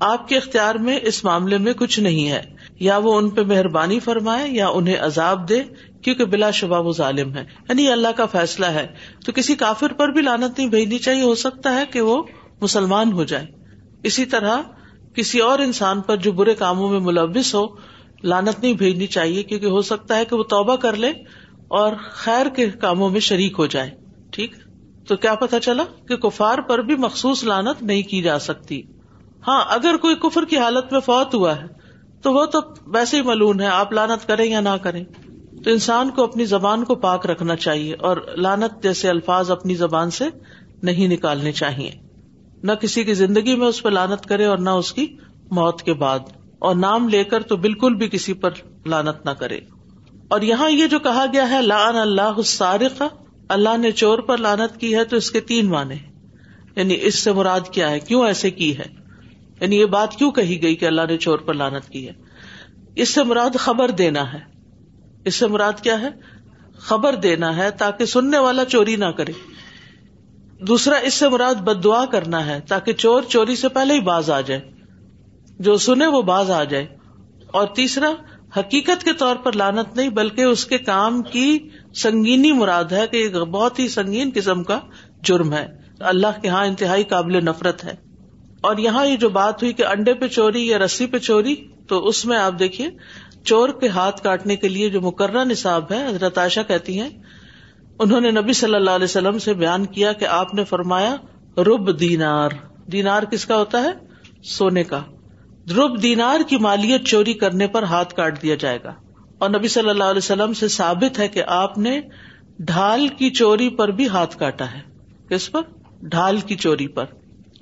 آپ 0.00 0.28
کے 0.28 0.36
اختیار 0.36 0.74
میں 0.74 0.98
اس 1.02 1.24
معاملے 1.24 1.58
میں 1.58 1.72
کچھ 1.72 2.00
نہیں 2.00 2.28
ہے۔ 2.28 2.42
یا 2.80 2.96
وہ 2.96 3.14
ان 3.14 3.30
پہ 3.30 3.40
مہربانی 3.40 4.00
فرمائے 4.00 4.50
یا 4.50 4.68
انہیں 4.68 4.96
عذاب 5.00 5.48
دے، 5.48 5.62
کیونکہ 6.02 6.24
بلا 6.24 6.50
شبہ 6.50 6.82
وہ 6.86 6.92
ظالم 6.92 7.34
ہے 7.34 7.44
یعنی 7.68 7.88
اللہ 7.88 8.08
کا 8.16 8.26
فیصلہ 8.26 8.66
ہے۔ 8.66 8.86
تو 9.26 9.32
کسی 9.32 9.54
کافر 9.54 9.92
پر 9.92 10.08
بھی 10.08 10.22
لانت 10.22 10.58
نہیں 10.58 10.68
بھیجنی 10.68 10.98
چاہیے، 10.98 11.22
ہو 11.22 11.34
سکتا 11.34 11.74
ہے 11.74 11.84
کہ 11.92 12.00
وہ 12.00 12.22
مسلمان 12.60 13.12
ہو 13.12 13.24
جائے۔ 13.24 13.46
اسی 14.02 14.24
طرح 14.24 14.56
کسی 15.14 15.38
اور 15.38 15.58
انسان 15.58 16.00
پر 16.00 16.16
جو 16.16 16.32
برے 16.32 16.54
کاموں 16.54 16.88
میں 16.90 17.00
ملوث 17.00 17.54
ہو 17.54 17.66
لانت 18.24 18.62
نہیں 18.62 18.72
بھیجنی 18.72 19.06
چاہیے 19.06 19.42
کیونکہ 19.42 19.66
ہو 19.66 19.82
سکتا 19.82 20.16
ہے 20.16 20.24
کہ 20.24 20.36
وہ 20.36 20.42
توبہ 20.42 20.76
کر 20.76 20.96
لے 20.96 21.10
اور 21.68 21.92
خیر 22.10 22.46
کے 22.46 22.70
کاموں 22.70 23.10
میں 23.10 23.20
شریک 23.20 23.54
ہو 23.58 23.66
جائے۔ 23.66 23.90
ٹھیک؟ 24.30 24.54
تو 25.08 25.16
کیا 25.16 25.34
پتا 25.34 25.60
چلا 25.60 25.84
کہ 26.08 26.16
کفار 26.16 26.58
پر 26.58 26.78
بھی 26.78 26.94
مخصوص 26.96 27.44
لانت 27.44 27.82
نہیں 27.82 28.02
کی 28.02 28.22
جا 28.22 28.38
سکتی۔ 28.38 28.82
ہاں 29.48 29.64
اگر 29.68 29.96
کوئی 29.96 30.14
کفر 30.14 30.44
کی 30.44 30.58
حالت 30.58 30.92
میں 30.92 31.00
فوت 31.00 31.34
ہوا 31.34 31.56
ہے، 31.56 31.66
تو 32.22 32.32
وہ 32.32 32.44
تو 32.44 32.58
ویسے 32.86 33.16
ہی 33.16 33.22
ملون 33.22 33.60
ہے، 33.60 33.66
آپ 33.66 33.92
لانت 33.92 34.28
کریں 34.28 34.44
یا 34.44 34.60
نہ 34.60 34.76
کریں۔ 34.82 35.04
تو 35.64 35.70
انسان 35.70 36.10
کو 36.10 36.22
اپنی 36.22 36.44
زبان 36.44 36.84
کو 36.84 36.94
پاک 36.94 37.26
رکھنا 37.26 37.56
چاہیے 37.56 37.94
اور 37.94 38.16
لانت 38.36 38.82
جیسے 38.82 39.08
الفاظ 39.10 39.50
اپنی 39.50 39.74
زبان 39.74 40.10
سے 40.10 40.24
نہیں 40.82 41.08
نکالنے 41.08 41.52
چاہیے۔ 41.52 41.90
نہ 42.62 42.72
کسی 42.72 43.04
کی 43.04 43.14
زندگی 43.14 43.56
میں 43.56 43.66
اس 43.66 43.82
پہ 43.82 43.88
لانت 43.88 44.26
کرے 44.26 44.44
اور 44.44 44.58
نہ 44.58 44.70
اس 44.70 44.92
کی 44.92 45.16
موت 45.50 45.82
کے 45.82 45.94
بعد۔ 45.94 46.18
اور 46.60 46.76
نام 46.76 47.08
لے 47.08 47.24
کر 47.24 47.42
تو 47.42 47.56
بالکل 47.56 47.94
بھی 47.94 48.08
کسی 48.08 48.32
پر 48.32 48.50
لانت 48.86 49.24
نہ 49.24 49.30
کرے۔ 49.30 49.60
اور 50.28 50.40
یہاں 50.40 50.70
یہ 50.70 50.86
جو 50.86 50.98
کہا 50.98 51.26
گیا 51.32 51.50
ہے 51.50 51.62
لان 51.62 51.96
اللہ 51.96 52.42
سارق 52.44 53.02
اللہ 53.48 53.76
نے 53.76 53.90
چور 53.90 54.18
پر 54.18 54.38
لانت 54.38 54.80
کی 54.80 54.94
ہے 54.94 55.04
تو 55.04 55.16
اس 55.16 55.30
کے 55.30 55.40
تین 55.40 55.66
معنی 55.66 55.94
یعنی 56.76 56.96
اس 57.00 57.14
سے 57.14 57.32
مراد 57.32 57.60
کیا 57.72 57.90
ہے؟ 57.90 58.00
کیوں 58.00 58.26
ایسے 58.26 58.50
کی 58.50 58.78
ہے؟ 58.78 58.86
یعنی 59.60 59.76
یہ 59.76 59.86
بات 59.86 60.12
کیوں 60.12 60.30
کہی 60.30 60.62
گئی 60.62 60.76
کہ 60.76 60.86
اللہ 60.86 61.02
نے 61.08 61.16
چور 61.16 61.38
پر 61.38 61.54
لانت 61.54 61.88
کی 61.88 62.08
ہے؟ 62.08 62.12
اس 62.96 63.08
سے 63.08 63.22
مراد 63.22 63.50
خبر 63.58 63.90
دینا 63.90 64.32
ہے۔ 64.32 64.38
اس 65.24 65.34
سے 65.34 65.46
مراد 65.46 65.72
کیا 65.82 66.00
ہے؟ 66.00 66.08
خبر 66.78 67.14
دینا 67.14 67.56
ہے 67.56 67.70
تاکہ 67.70 68.04
سننے 68.04 68.38
والا 68.38 68.64
چوری 68.64 68.96
نہ 68.96 69.04
کرے۔ 69.04 69.32
دوسرا، 70.60 70.96
اس 70.96 71.14
سے 71.14 71.28
مراد 71.28 71.54
بد 71.54 71.84
دعا 71.84 72.04
کرنا 72.04 72.46
ہے 72.46 72.60
تاکہ 72.60 72.92
چور 72.92 73.22
چوری 73.22 73.56
سے 73.56 73.68
پہلے 73.68 73.94
ہی 73.94 74.00
باز 74.00 74.30
آ 74.30 74.40
جائے۔ 74.40 74.79
جو 75.60 75.76
سنے 75.76 76.06
وہ 76.06 76.22
باز 76.22 76.50
آ 76.50 76.64
جائے۔ 76.64 76.86
اور 77.46 77.66
تیسرا، 77.66 78.10
حقیقت 78.56 79.04
کے 79.04 79.12
طور 79.12 79.36
پر 79.36 79.52
لانت 79.52 79.96
نہیں، 79.96 80.08
بلکہ 80.08 80.42
اس 80.42 80.64
کے 80.64 80.78
کام 80.78 81.22
کی 81.22 81.68
سنگینی 81.94 82.52
مراد 82.52 82.84
ہے 82.84 83.06
کہ 83.06 83.28
بہت 83.28 83.78
ہی 83.78 83.88
سنگین 83.88 84.30
قسم 84.34 84.64
کا 84.64 84.80
جرم 85.22 85.52
ہے۔ 85.52 85.66
اللہ 86.00 86.40
کے 86.42 86.48
ہاں 86.48 86.66
انتہائی 86.66 87.04
قابل 87.04 87.44
نفرت 87.44 87.84
ہے۔ 87.84 87.94
اور 88.60 88.76
یہاں 88.76 89.06
یہ 89.06 89.16
جو 89.16 89.28
بات 89.28 89.62
ہوئی 89.62 89.72
کہ 89.72 89.86
انڈے 89.86 90.14
پہ 90.14 90.26
چوری 90.26 90.66
یا 90.66 90.78
رسی 90.78 91.06
پہ 91.06 91.18
چوری، 91.18 91.56
تو 91.86 92.06
اس 92.06 92.26
میں 92.26 92.38
آپ 92.38 92.58
دیکھیے، 92.58 92.88
چور 93.44 93.68
کے 93.68 93.88
ہاتھ 93.88 94.22
کاٹنے 94.22 94.56
کے 94.56 94.68
لیے 94.68 94.90
جو 94.90 95.00
مقررہ 95.00 95.44
نصاب 95.44 95.92
ہے، 95.92 96.06
حضرت 96.06 96.38
عائشہ 96.38 96.60
کہتی 96.68 97.00
ہیں، 97.00 97.10
انہوں 97.98 98.20
نے 98.20 98.30
نبی 98.30 98.52
صلی 98.52 98.74
اللہ 98.74 98.90
علیہ 98.90 99.04
وسلم 99.04 99.38
سے 99.38 99.54
بیان 99.54 99.86
کیا 99.86 100.12
کہ 100.12 100.24
آپ 100.24 100.54
نے 100.54 100.64
فرمایا، 100.64 101.16
رب 101.56 102.00
دینار۔ 102.00 102.50
دینار 102.92 103.22
کس 103.22 103.46
کا 103.46 103.56
ہوتا 103.56 103.82
ہے؟ 103.82 103.90
سونے 104.42 104.84
کا۔ 104.84 105.00
رب 105.76 106.02
دینار 106.02 106.40
کی 106.48 106.56
مالیت 106.56 107.04
چوری 107.04 107.34
کرنے 107.34 107.66
پر 107.66 107.82
ہاتھ 107.82 108.14
کاٹ 108.14 108.42
دیا 108.42 108.54
جائے 108.54 108.78
گا۔ 108.84 108.94
اور 109.38 109.50
نبی 109.50 109.68
صلی 109.68 109.88
اللہ 109.88 110.04
علیہ 110.04 110.18
وسلم 110.18 110.52
سے 110.52 110.68
ثابت 110.68 111.18
ہے 111.18 111.28
کہ 111.28 111.42
آپ 111.46 111.78
نے 111.78 112.00
ڈھال 112.58 113.08
کی 113.08 113.30
چوری 113.30 113.68
پر 113.68 113.88
بھی 113.88 114.08
ہاتھ 114.08 114.38
کاٹا 114.38 114.64
ہے۔ 114.64 114.80
کس 115.28 115.52
پر؟ 115.52 115.60
ڈھال 116.02 116.36
کی 116.36 116.56
چوری 116.56 116.88
پر، 116.88 117.04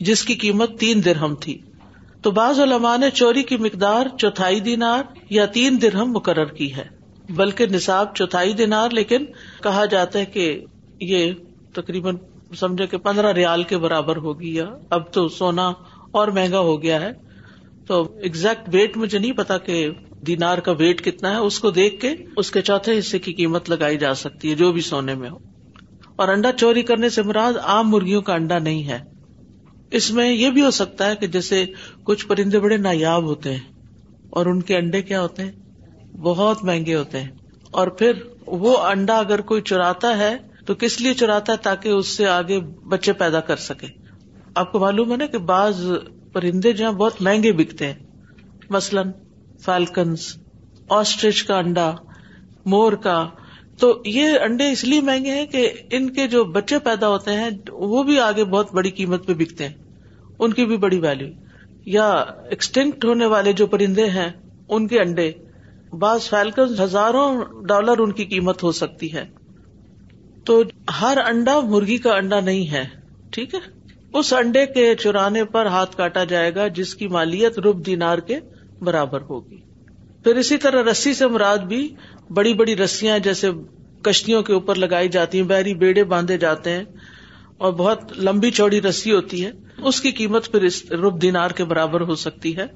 جس 0.01 0.25
کی 0.25 0.35
قیمت 0.35 0.81
تین 0.81 1.05
درہم 1.05 1.35
تھی۔ 1.35 1.59
تو 2.23 2.31
بعض 2.31 2.61
علماء 2.61 2.97
نے 2.97 3.11
چوری 3.11 3.43
کی 3.43 3.57
مقدار 3.57 4.07
چوتھائی 4.19 4.61
دینار 4.61 5.03
یا 5.31 5.47
تین 5.47 5.83
درہم 5.83 6.13
مقرر 6.13 6.45
کی 6.45 6.75
ہے۔ 6.75 6.85
بلکہ 7.31 7.67
نصاب 7.67 8.15
چوتھائی 8.15 8.53
دینار، 8.53 8.91
لیکن 8.91 9.25
کہا 9.63 9.85
جاتا 9.85 10.19
ہے 10.19 10.25
کہ 10.25 10.65
یہ 11.01 11.33
تقریباً 11.75 12.17
سمجھے 12.59 12.87
کہ 12.87 12.97
پندرہ 12.97 13.33
ریال 13.33 13.63
کے 13.63 13.79
برابر 13.79 14.17
ہوگی 14.17 14.55
یا 14.55 14.67
اب 14.91 15.13
تو 15.13 15.29
سونا 15.29 15.73
اور 16.11 16.29
مہنگا 16.29 16.59
ہو 16.59 16.83
گیا 16.83 17.01
ہے۔ 17.01 17.28
تو 17.89 18.19
ایگزیکٹ 18.23 18.75
ویٹ 18.75 18.97
مجھے 18.97 19.19
نہیں 19.19 19.33
پتا 19.33 19.59
کہ 19.59 19.91
دینار 20.27 20.59
کا 20.59 20.73
ویٹ 20.73 21.05
کتنا 21.05 21.31
ہے، 21.31 21.37
اس 21.37 21.61
کو 21.61 21.71
دیکھ 21.71 22.01
کے 22.01 22.15
اس 22.37 22.51
کے 22.51 22.63
چوتھے 22.63 22.99
حصے 22.99 23.19
کی 23.19 23.33
قیمت 23.33 23.71
لگائی 23.71 23.99
جا 23.99 24.15
سکتی 24.15 24.51
ہے، 24.51 24.55
جو 24.55 24.73
بھی 24.73 24.81
سونے 24.81 25.15
میں 25.15 25.31
ہو۔ 25.31 25.39
اور 26.17 26.29
انڈا 26.29 26.53
چوری 26.53 26.83
کرنے 26.83 27.09
سے 27.09 27.23
مراد 27.23 27.53
عام 27.63 27.91
مرغیوں 27.91 28.23
کا 28.23 28.35
انڈا 28.35 28.59
نہیں 28.59 28.89
ہے۔ 28.89 28.99
اس 29.91 30.11
میں 30.11 30.33
یہ 30.33 30.51
بھی 30.51 30.63
ہو 30.63 30.71
سکتا 30.71 31.11
ہے 31.11 31.17
کہ 31.17 31.27
جیسے 31.27 31.67
کچھ 32.05 32.27
پرندے 32.27 32.59
بڑے 32.59 32.77
نایاب 32.77 33.25
ہوتے 33.25 33.53
ہیں 33.53 33.73
اور 34.31 34.47
ان 34.47 34.63
کے 34.63 34.77
انڈے 34.77 35.03
کیا 35.03 35.23
ہوتے 35.23 35.43
ہیں؟ 35.43 35.53
بہت 36.17 36.65
مہنگے 36.65 36.95
ہوتے 36.95 37.21
ہیں۔ 37.21 37.29
اور 37.71 37.89
پھر 37.89 38.13
وہ 38.47 38.79
انڈا 38.79 39.19
اگر 39.19 39.41
کوئی 39.41 39.63
چراتا 39.63 40.19
ہے 40.19 40.37
تو 40.67 40.75
کس 40.75 41.01
لیے 41.01 41.15
چراتا 41.15 41.53
ہے 41.53 41.59
تاکہ 41.63 41.89
اس 41.89 42.07
سے 42.07 42.27
آگے 42.27 42.61
بچے 42.89 43.13
پیدا 43.13 43.41
کر 43.41 43.57
سکے؟ 43.57 43.87
آپ 44.55 44.73
کو 44.73 44.79
معلوم 44.79 45.13
ہے 45.13 45.17
نا 45.17 45.27
کہ 45.27 45.39
بعض 45.39 45.81
پرندے 46.41 46.73
جو 46.73 46.87
ہیں 46.87 46.93
بہت 46.93 47.23
مہنگے 47.23 47.53
بکتے 47.53 47.87
ہیں۔ 47.87 47.95
مثلاً 48.71 49.11
فالکنس 49.61 50.39
آسٹریچ 50.89 51.43
کا 51.43 51.59
انڈا، 51.59 51.95
مور 52.65 52.93
کا۔ 52.93 53.29
تو 53.79 54.03
یہ 54.05 54.29
انڈے 54.43 54.71
اس 54.71 54.85
لیے 54.85 55.01
مہنگے 55.01 55.31
ہیں 55.31 55.47
کہ 55.47 55.73
ان 55.91 56.13
کے 56.13 56.29
جو 56.29 56.45
بچے 56.45 56.79
پیدا 56.79 57.09
ہوتے 57.09 57.33
ہیں، 57.33 57.51
وہ 57.69 58.03
بھی 58.03 58.21
آگے 58.21 58.45
بہت 58.45 58.75
بڑی 58.75 58.91
قیمت 58.91 59.27
پہ 59.27 59.35
بکتے 59.35 59.69
ہیں۔ 59.69 59.75
ان 60.39 60.53
کی 60.53 60.65
بھی 60.65 60.77
بڑی 60.77 60.99
ویلو 60.99 61.27
یا 61.87 62.09
ایکسٹنکٹ 62.51 63.05
ہونے 63.05 63.27
والے 63.27 63.53
جو 63.53 63.67
پرندے 63.67 64.07
ہیں، 64.07 64.31
ان 64.69 64.87
کے 64.87 65.01
انڈے۔ 65.01 65.33
بعض 65.99 66.21
فیلکن 66.21 66.83
ہزاروں 66.83 67.45
ڈالر 67.69 67.99
ان 67.99 68.13
کی 68.13 68.25
قیمت 68.25 68.63
ہو 68.63 68.73
سکتی 68.73 69.13
ہے۔ 69.13 69.25
تو 70.45 70.63
ہر 71.01 71.19
انڈا 71.27 71.61
مرغی 71.61 71.97
کا 71.97 72.15
انڈا 72.15 72.41
نہیں 72.41 72.71
ہے، 72.71 72.85
ٹھیک 73.31 73.55
ہے؟ 73.55 73.78
اس 74.15 74.33
انڈے 74.33 74.67
کے 74.67 74.95
چرانے 74.95 75.45
پر 75.45 75.67
ہاتھ 75.67 75.97
کاٹا 75.97 76.25
جائے 76.25 76.55
گا 76.55 76.69
جس 76.69 76.95
کی 76.95 77.09
مالیت 77.09 77.59
رب 77.59 77.87
دینار 77.87 78.19
کے 78.19 78.41
برابر 78.81 79.21
ہوگی۔ 79.21 79.57
پھر 80.25 80.37
اسی 80.37 80.57
طرح 80.57 80.91
رسی 80.91 81.15
سے 81.15 81.27
مراد 81.27 81.59
بھی 81.59 81.95
بڑی 82.31 82.55
بڑی 82.55 82.77
رسیاں 82.77 83.19
جیسے 83.19 83.49
کشتیوں 84.03 84.43
کے 84.43 84.53
اوپر 84.53 84.75
لگائی 84.75 85.09
جاتی 85.09 85.41
ہیں 85.41 85.49
بحری 85.49 85.75
بیڑے 85.75 86.05
باندھے 86.05 86.39
جاتے 86.39 86.71
ہیں 86.71 86.85
اور 87.59 87.73
بہت 87.73 88.19
لمبی 88.19 88.51
چوڑی 88.51 88.81
رسی 88.81 89.13
ہوتی 89.13 89.45
ہے۔ 89.47 89.51
اس 89.79 90.01
کی 90.01 90.11
قیمت 90.11 90.51
پھر 90.51 90.93
رب 90.95 91.23
دینار 91.23 91.51
کے 91.51 91.65
برابر 91.65 92.01
ہو 92.01 92.15
سکتی 92.15 92.57
ہے۔ 92.57 92.67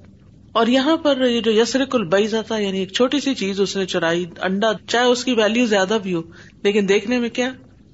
اور 0.53 0.67
یہاں 0.67 0.97
پر 0.97 1.25
یہ 1.25 1.41
جو 1.41 1.51
یسرک 1.51 1.95
البیزا 1.95 2.41
تھا 2.43 2.59
یعنی 2.59 2.79
ایک 2.79 2.93
چھوٹی 2.93 3.21
سی 3.21 3.35
چیز 3.35 3.61
اس 3.61 3.77
نے 3.77 3.87
چرائی، 3.87 4.27
انڈا، 4.41 4.73
چاہے 4.89 5.05
اس 5.05 5.25
کی 5.25 5.33
ویلو 5.33 5.67
زیادہ 5.67 5.99
بھی 6.03 6.15
ہو، 6.15 6.23
لیکن 6.63 6.89
دیکھنے 6.89 7.19
میں 7.19 7.29
کیا؟ 7.29 7.53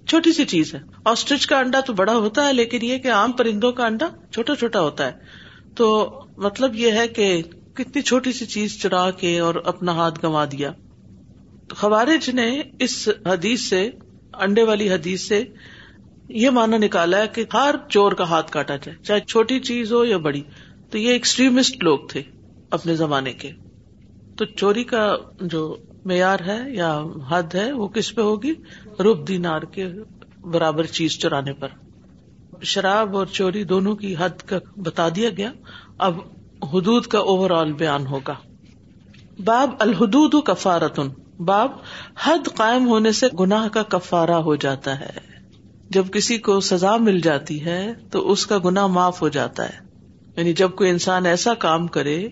چھوٹی 0.09 0.33
سی 0.33 0.45
چیز 0.45 0.75
ہے۔ 0.75 0.81
آسٹرچ 1.05 1.47
کا 1.47 1.59
انڈا 1.59 1.81
تو 1.81 1.93
بڑا 1.93 2.17
ہوتا 2.17 2.49
ہے، 2.49 2.53
لیکن 2.53 2.79
یہ 2.83 2.99
کہ 2.99 3.13
عام 3.13 3.33
پرندوں 3.33 3.73
کا 3.73 3.87
انڈا 3.87 4.07
چھوٹا 4.33 4.55
چھوٹا 4.55 4.81
ہوتا 4.81 5.07
ہے۔ 5.07 5.13
تو 5.75 6.11
مطلب 6.37 6.75
یہ 6.75 6.93
ہے 6.93 7.09
کہ 7.09 7.43
کتنی 7.75 8.03
چھوٹی 8.03 8.33
سی 8.33 8.47
چیز 8.47 8.83
چرا 8.83 9.11
کے 9.11 9.39
اور 9.39 9.55
اپنا 9.55 9.93
ہاتھ 9.93 10.19
گنوا 10.25 10.45
دیا۔ 10.45 10.73
خوارج 11.77 12.31
نے 12.31 12.63
اس 12.79 13.09
حدیث 13.27 13.61
سے، 13.61 13.91
انڈے 14.33 14.63
والی 14.63 14.91
حدیث 14.91 15.29
سے 15.29 15.45
یہ 16.29 16.51
مانا 16.51 16.77
نکالا 16.77 17.19
ہے 17.19 17.29
کہ 17.29 17.45
ہر 17.53 17.75
چور 17.89 18.13
کا 18.13 18.25
ہاتھ 18.25 18.53
کاٹا 18.53 18.77
جائے، 18.77 19.05
چاہے 19.05 19.21
چھوٹی 19.21 19.61
چیز 19.61 19.93
ہو 19.93 20.05
یا 20.05 20.17
بڑی۔ 20.17 20.43
تو 20.91 20.99
یہ 20.99 21.13
ایکسٹریمسٹ 21.13 21.85
لوگ 21.85 21.99
تھے 22.09 22.23
اپنے 22.71 22.97
زمانے 22.97 23.33
کے۔ 23.33 23.51
تو 24.37 24.45
چوری 24.45 24.85
کا 24.85 25.17
جو 25.41 25.77
معیار 26.05 26.41
ہے 26.47 26.75
یا 26.75 27.03
حد 27.29 27.55
ہے 27.55 27.73
وہ 27.73 27.89
کس 27.89 28.15
پہ 28.15 28.21
ہوگی؟ 28.21 28.55
روپ 29.01 29.29
دینار 29.29 29.63
کے 29.63 29.87
برابر 30.41 30.87
چیز 30.87 31.19
چرانے 31.19 31.53
پر۔ 31.53 31.69
شراب 32.63 33.17
اور 33.17 33.27
چوری 33.27 33.65
دونوں 33.65 33.97
کی 33.97 34.15
حد 34.19 34.43
کا 34.47 34.59
بتا 34.77 35.09
دیا 35.09 35.31
گیا۔ 35.37 35.53
اب 35.99 36.17
حدود 36.73 37.07
کا 37.07 37.19
اوور 37.19 37.51
آل 37.51 37.73
بیان 37.73 38.07
ہوگا۔ 38.07 38.35
باب 39.45 39.71
الحدود 39.79 40.35
کفارتن۔ 40.45 41.09
باب 41.45 41.71
حد 42.23 42.49
قائم 42.57 42.89
ہونے 42.89 43.13
سے 43.13 43.27
گناہ 43.41 43.69
کا 43.69 43.83
کفارہ 43.83 44.31
ہو 44.31 44.55
جاتا 44.55 45.01
ہے۔ 45.01 45.11
جب 45.91 46.07
کسی 46.13 46.39
کو 46.39 46.61
سزا 46.61 46.97
مل 46.97 47.21
جاتی 47.21 47.65
ہے 47.65 47.93
تو 48.11 48.31
اس 48.31 48.47
کا 48.47 48.59
گناہ 48.65 48.87
معاف 48.87 49.23
ہو 49.23 49.29
جاتا 49.29 49.69
ہے۔ 49.69 49.79
یعنی 50.37 50.53
جب 50.53 50.71
کوئی 50.71 50.91
انسان 50.91 51.27
ایسا 51.27 51.55
کام 51.55 51.87
کرے 51.87 52.29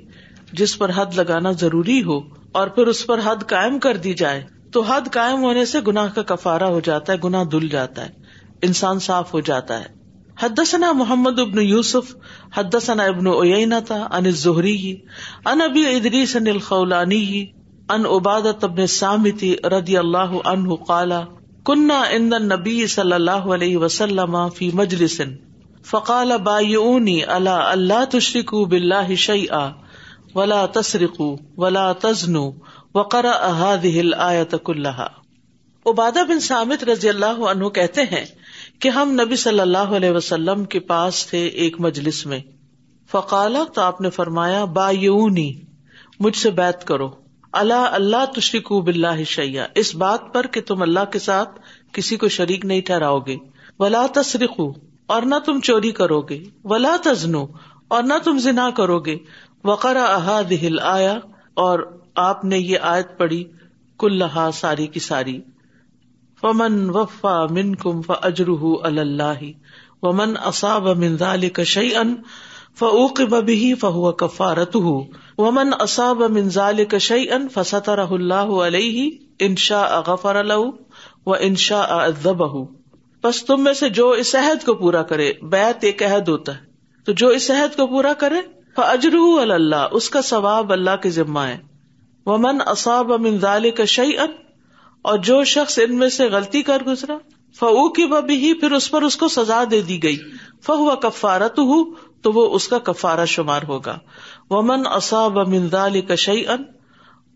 جس 0.53 0.79
پر 0.79 0.91
حد 0.95 1.07
لگانا 1.17 1.51
ضروری 1.51 2.03
ہو 2.03 2.21
اور 2.53 2.69
پھر 2.69 2.87
اس 2.87 3.07
پر 3.07 3.21
حد 3.25 3.37
قائم 3.47 3.79
کر 3.79 3.97
دی 3.97 4.15
جائے 4.15 4.45
تو 4.73 4.81
حد 4.83 5.11
قائم 5.13 5.43
ہونے 5.43 5.65
سے 5.65 5.81
گناہ 5.87 6.09
کا 6.15 6.23
کفارا 6.27 6.69
ہو 6.69 6.81
جاتا 6.85 7.13
ہے، 7.13 7.19
گناہ 7.25 7.45
دل 7.53 7.69
جاتا 7.69 8.05
ہے، 8.05 8.11
انسان 8.63 8.99
صاف 9.01 9.33
ہو 9.35 9.41
جاتا 9.41 9.79
ہے۔ 9.81 9.95
حدثنا 10.41 10.91
محمد 10.93 11.39
ابن 11.41 11.59
یوسف، 11.63 12.15
حدثنا 12.57 13.05
ابن 13.05 13.27
اوینا 13.27 13.79
تھا 13.87 14.01
ان 14.11 14.31
ظہری 14.37 14.97
ان 15.47 15.61
ابی 15.63 15.85
ادریس 15.87 16.37
ان 16.37 16.47
الخولانی 16.47 17.47
ان 17.89 18.07
عبادت 18.07 18.65
ابن 18.65 18.87
سامتی 18.87 19.55
رضی 19.73 19.97
اللہ 19.97 20.37
عنہ 20.45 20.75
قالا 20.87 21.23
کنہ 21.67 22.03
ان 22.11 22.31
نبی 22.45 22.87
صلی 22.87 23.13
اللہ 23.13 23.49
علیہ 23.55 23.77
وسلم 23.77 24.37
فی 24.49 24.71
مجلس، 24.75 25.21
فقال 25.85 26.33
بایعونی 26.45 27.23
اللہ 27.31 27.65
اللہ 27.71 28.05
تشرکو 28.11 28.65
باللہ 28.67 29.15
شیئا، 29.25 29.67
ولا 30.35 30.65
تسرق 30.73 31.21
ولا 31.57 31.93
تزن 32.01 32.37
وقرا 32.97 33.31
احادل 33.31 34.15
آیت 34.15 34.55
کلّہ 34.65 35.07
عبادہ 35.87 36.19
بن 36.29 36.41
سامت 36.41 36.85
رضی 36.85 37.09
اللہ 37.09 37.41
عنہ 37.47 37.69
کہتے 37.69 38.03
ہیں 38.03 38.25
کہ 38.79 38.89
ہم 38.89 39.11
نبی 39.11 39.37
صلی 39.37 39.61
اللہ 39.61 39.79
علیہ 39.79 40.11
وسلم 40.11 40.65
کے 40.65 40.81
پاس 40.81 41.27
تھے 41.27 41.47
ایک 41.47 41.81
مجلس 41.81 42.27
میں۔ 42.27 42.39
فقالا 43.11 43.65
تو 43.75 43.81
آپ 43.81 44.01
نے 44.01 44.11
فرمایا 44.11 44.65
با 44.65 44.91
یونی 44.91 45.61
مجھ 46.21 46.37
سے 46.37 46.51
بیت 46.51 46.85
کرو۔ 46.85 47.11
اللہ 47.53 47.75
اللہ 47.75 48.25
تشریق 48.25 48.73
بلّہ 48.73 49.25
شیا 49.25 49.67
اس 49.75 49.95
بات 49.95 50.33
پر 50.35 50.47
کہ 50.47 50.61
تم 50.61 50.83
اللہ 50.83 51.05
کے 51.13 51.19
ساتھ 51.19 51.61
کسی 51.93 52.17
کو 52.17 52.29
شریک 52.29 52.65
نہیں 52.65 52.81
ٹھہراؤ 52.81 53.19
گے۔ 53.19 53.37
ولا 53.79 54.07
تسرق 54.15 54.61
اور 55.07 55.23
نہ 55.23 55.35
تم 55.45 55.61
چوری 55.61 55.91
کرو 55.91 56.21
گے۔ 56.21 56.45
ولا 56.65 56.97
تزنو، 57.05 57.47
اور 57.89 58.03
نہ 58.03 58.15
تم 58.25 58.39
زنا 58.39 58.71
کرو 58.71 58.99
گے۔ 58.99 59.17
وقرا 59.65 60.05
احاد 60.05 60.53
ہل 60.63 60.81
آیا 60.81 61.15
اور 61.55 62.06
آپ 62.17 62.45
نے 62.45 62.59
یہ 62.59 62.79
آیت 62.83 63.19
پڑھی 63.19 63.45
کل 63.99 64.23
ساری 64.55 64.87
کی 64.87 65.01
ساری۔ 65.01 65.41
فمن 66.41 66.91
وفا 66.91 67.47
من 67.47 67.75
کم 67.75 68.03
فجر 68.03 68.49
اللہ 68.83 69.45
ومن 70.03 70.35
اصاب 70.45 70.89
من 70.89 71.17
ذلك 71.17 71.61
شيئا 71.65 72.03
فعوقب 72.79 73.31
به 73.31 73.69
فهو 73.81 74.13
كفارته۔ 74.13 74.99
ومن 75.39 75.71
اصاب 75.81 76.23
من 76.23 76.49
ذلك 76.49 76.99
شيئا 76.99 77.39
فستره 77.55 78.17
الله 78.21 78.67
عليه 78.67 79.09
ان 79.39 79.57
شاء 79.57 80.01
غفر 80.07 80.45
له 80.45 80.65
وان 81.27 81.55
شاء 81.55 82.07
عذبه 82.07 82.63
بس 83.25 83.45
تم 83.45 83.65
میں 83.65 83.73
سے 83.73 83.89
جو 83.89 84.11
اس 84.11 84.35
عہد 84.35 84.65
کو 84.65 84.75
پورا 84.75 85.03
کرے، 85.03 85.33
بیعت 85.43 85.85
ایک 85.85 86.03
عہد 86.03 86.29
ہوتا 86.29 86.55
ہے۔ 86.55 86.61
تو 87.05 87.13
جو 87.13 87.29
اس 87.29 87.51
عہد 87.51 87.77
کو 87.77 87.87
پورا 87.87 88.13
کرے 88.13 88.57
اجر 88.77 89.17
اللہ 89.51 89.89
اس 89.93 90.11
کا 90.11 90.23
ثواب 90.23 90.73
اللہ 90.73 90.91
کے 91.03 91.11
ذمہ 91.11 91.41
ہے۔ 91.41 91.59
وہ 92.27 92.37
من 92.39 92.59
اصاب 92.67 93.13
امنظال 93.13 93.71
کا 93.71 93.85
شعی 93.85 94.19
ان 94.19 94.31
اور 95.03 95.19
جو 95.19 95.45
شخص 95.45 95.79
ان 95.79 95.97
میں 95.97 96.09
سے 96.09 96.25
غلطی 96.25 96.63
کر 96.63 96.83
گزرا 96.87 97.19
فو 97.59 97.89
کی 97.89 98.05
ببی 98.05 98.35
ہی 98.35 98.55
پھر 98.55 98.73
اس 98.73 98.91
پر 98.91 99.03
اس 99.03 99.17
کو 99.17 99.29
سزا 99.29 99.65
دے 99.71 99.81
دی 99.81 100.03
گئی۔ 100.03 100.17
فہو 100.63 100.97
کفارت 100.97 101.59
ہوں 101.59 101.95
تو 102.23 102.33
وہ 102.33 102.55
اس 102.55 102.69
کا 102.69 102.79
کفارہ 102.79 103.25
شمار 103.25 103.61
ہوگا۔ 103.69 103.99
وہ 104.51 104.63
من 104.63 104.83
اصاب 104.85 105.39
امنظال 105.39 106.01
کا 106.01 106.15
شعی 106.15 106.47
ان 106.47 106.63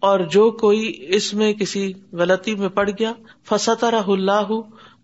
اور 0.01 0.21
جو 0.21 0.51
کوئی 0.51 1.07
اس 1.09 1.35
میں 1.35 1.53
کسی 1.53 1.93
غلطی 2.13 2.55
میں 2.55 2.69
پڑ 2.69 2.91
گیا 2.91 3.13
فسط 3.49 3.85
رہ 3.85 4.09
اللہ 4.09 4.53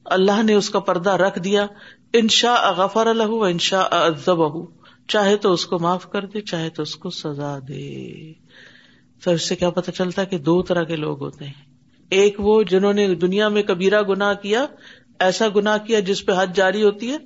اللہ 0.04 0.42
نے 0.42 0.54
اس 0.54 0.70
کا 0.70 0.78
پردہ 0.78 1.10
رکھ 1.10 1.38
دیا۔ 1.38 1.66
انشا 2.12 2.72
غفر 2.76 3.06
الح 3.06 3.32
انشا 3.40 3.80
ازب 3.80 4.40
چاہے 5.08 5.36
تو 5.36 5.52
اس 5.52 5.66
کو 5.66 5.78
معاف 5.78 6.10
کر 6.10 6.24
دے، 6.24 6.40
چاہے 6.40 6.70
تو 6.70 6.82
اس 6.82 6.96
کو 6.96 7.10
سزا 7.10 7.58
دے۔ 7.68 8.32
تو 9.24 9.30
اس 9.30 9.48
سے 9.48 9.56
کیا 9.56 9.70
پتا 9.70 9.92
چلتا 9.92 10.22
ہے 10.22 10.26
کہ 10.26 10.38
دو 10.38 10.62
طرح 10.62 10.82
کے 10.82 10.96
لوگ 10.96 11.20
ہوتے 11.20 11.44
ہیں۔ 11.44 11.52
ایک 12.10 12.34
وہ 12.38 12.62
جنہوں 12.62 12.92
نے 12.92 13.14
دنیا 13.14 13.48
میں 13.48 13.62
کبیرا 13.62 14.02
گنا 14.02 14.34
کیا، 14.34 14.66
ایسا 15.18 15.46
گنا 15.56 15.76
کیا 15.76 16.00
جس 16.00 16.26
پہ 16.26 16.32
حد 16.36 16.46
جاری 16.54 16.82
ہوتی 16.82 17.10
ہے، 17.10 17.16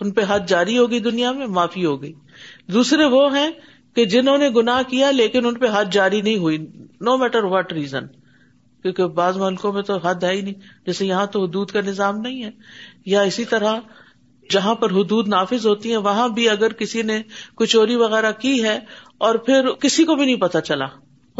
ان 0.00 0.10
پہ 0.10 0.20
حد 0.28 0.40
جاری 0.48 0.78
ہوگی 0.78 1.00
دنیا 1.00 1.32
میں، 1.32 1.46
معافی 1.46 1.84
ہو 1.84 2.02
گئی۔ 2.02 2.12
دوسرے 2.66 3.04
وہ 3.04 3.36
ہیں 3.36 3.50
کہ 3.94 4.04
جنہوں 4.04 4.38
نے 4.38 4.48
گنا 4.48 4.82
کیا 4.88 5.10
لیکن 5.10 5.46
ان 5.46 5.54
پہ 5.54 5.66
حد 5.72 5.84
جاری 5.92 6.20
نہیں 6.20 6.36
ہوئی 6.36 6.58
نو 7.00 7.16
میٹر 7.16 7.44
واٹ 7.44 7.72
ریزن 7.72 8.06
کیونکہ 8.82 9.06
بعض 9.06 9.36
ملکوں 9.36 9.72
میں 9.72 9.82
تو 9.82 9.96
حد 9.96 10.24
ہے 10.24 10.32
ہی 10.32 10.40
نہیں، 10.40 10.54
جیسے 10.86 11.06
یہاں 11.06 11.26
تو 11.26 11.44
حدود 11.44 11.70
کا 11.70 11.80
نظام 11.80 12.16
نہیں 12.16 12.44
ہے۔ 12.44 12.50
یا 13.06 13.22
اسی 13.22 13.44
طرح 13.44 13.74
جہاں 14.50 14.74
پر 14.74 14.90
حدود 14.90 15.28
نافذ 15.28 15.66
ہوتی 15.66 15.90
ہیں، 15.90 15.96
وہاں 15.96 16.28
بھی 16.28 16.48
اگر 16.48 16.72
کسی 16.72 17.02
نے 17.02 17.22
کوئی 17.54 17.68
چوری 17.68 17.94
وغیرہ 17.94 18.32
کی 18.32 18.64
ہے 18.64 18.78
اور 19.18 19.34
پھر 19.34 19.72
کسی 19.72 20.04
کو 20.04 20.14
بھی 20.14 20.24
نہیں 20.24 20.36
پتا 20.36 20.60
چلا۔ 20.60 20.86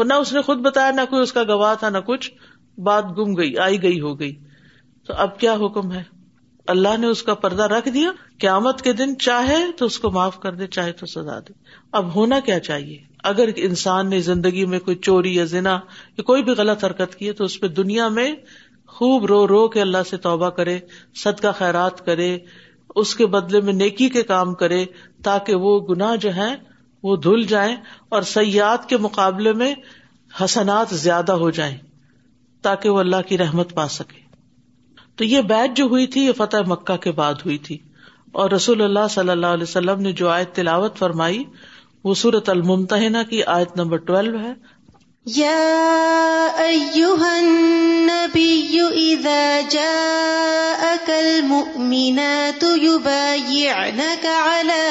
نہ 0.03 0.13
اس 0.13 0.33
نے 0.33 0.41
خود 0.41 0.57
بتایا، 0.57 0.91
نہ 0.91 1.01
کوئی 1.09 1.21
اس 1.21 1.33
کا 1.33 1.43
گواہ 1.43 1.75
تھا، 1.75 1.89
نہ 1.89 1.97
کچھ۔ 1.97 2.31
بات 2.77 3.05
گم 3.17 3.35
گئی، 3.35 3.57
آئی 3.57 3.83
گئی، 3.83 4.01
ہو 4.01 4.19
گئی۔ 4.19 4.35
تو 5.07 5.13
اب 5.13 5.39
کیا 5.39 5.53
حکم 5.53 5.91
ہے؟ 5.91 6.03
اللہ 6.67 6.97
نے 6.97 7.07
اس 7.07 7.23
کا 7.23 7.33
پردہ 7.33 7.63
رکھ 7.63 7.89
دیا۔ 7.89 8.11
قیامت 8.39 8.81
کے 8.81 8.93
دن 8.93 9.17
چاہے 9.17 9.71
تو 9.77 9.85
اس 9.85 9.99
کو 9.99 10.11
معاف 10.11 10.39
کر 10.39 10.53
دے، 10.53 10.67
چاہے 10.67 10.91
تو 10.91 11.05
سزا 11.05 11.39
دے۔ 11.39 11.53
اب 11.91 12.15
ہونا 12.15 12.39
کیا 12.39 12.59
چاہیے؟ 12.59 12.97
اگر 13.23 13.49
انسان 13.55 14.09
نے 14.09 14.19
زندگی 14.19 14.65
میں 14.65 14.79
کوئی 14.79 14.97
چوری 14.97 15.35
یا 15.35 15.43
زنا 15.43 15.79
یا 16.17 16.21
کوئی 16.21 16.43
بھی 16.43 16.51
غلط 16.51 16.83
حرکت 16.83 17.15
کی 17.15 17.27
ہے، 17.27 17.33
تو 17.33 17.43
اس 17.43 17.59
پہ 17.59 17.67
دنیا 17.67 18.07
میں 18.07 18.35
خوب 18.87 19.25
رو 19.25 19.47
رو 19.47 19.67
کے 19.67 19.81
اللہ 19.81 19.97
سے 20.09 20.17
توبہ 20.17 20.49
کرے، 20.49 20.79
صدقہ 21.15 21.41
کا 21.41 21.51
خیرات 21.51 22.05
کرے، 22.05 22.37
اس 22.95 23.15
کے 23.15 23.25
بدلے 23.25 23.61
میں 23.61 23.73
نیکی 23.73 24.09
کے 24.09 24.23
کام 24.23 24.53
کرے، 24.53 24.85
تاکہ 25.23 25.55
وہ 25.55 25.79
گناہ 25.79 26.15
جو 26.15 26.35
ہے 26.35 26.74
وہ 27.05 27.15
دھل 27.15 27.43
جائیں 27.43 27.75
اور 28.09 28.21
سیاحت 28.21 28.89
کے 28.89 28.97
مقابلے 28.97 29.53
میں 29.53 29.75
حسنات 30.43 30.87
زیادہ 30.95 31.31
ہو 31.31 31.49
جائیں 31.49 31.77
تاکہ 32.61 32.89
وہ 32.89 32.99
اللہ 32.99 33.15
کی 33.27 33.37
رحمت 33.37 33.73
پا 33.73 33.87
سکے۔ 33.87 34.19
تو 35.15 35.23
یہ 35.23 35.41
بیچ 35.41 35.77
جو 35.77 35.85
ہوئی 35.85 36.07
تھی، 36.07 36.25
یہ 36.25 36.31
فتح 36.37 36.57
مکہ 36.67 36.97
کے 36.97 37.11
بعد 37.11 37.33
ہوئی 37.33 37.57
تھی۔ 37.57 37.77
اور 38.31 38.51
رسول 38.51 38.81
اللہ 38.81 39.07
صلی 39.09 39.29
اللہ 39.29 39.47
علیہ 39.47 39.63
وسلم 39.63 40.01
نے 40.01 40.11
جو 40.11 40.29
آیت 40.29 40.55
تلاوت 40.55 40.97
فرمائی، 40.97 41.43
وہ 42.03 42.13
سورت 42.13 42.49
المتحنا 42.49 43.23
کی 43.23 43.43
آیت 43.43 43.77
نمبر 43.77 43.97
ٹویلو 43.97 44.39
ہے۔ 44.39 44.53
يا 45.27 46.61
أيها 46.67 47.39
النبي 47.39 48.87
إذا 48.93 49.61
جاءك 49.61 51.09
المؤمنات 51.09 52.63
يبايعنك 52.63 54.25
على 54.25 54.85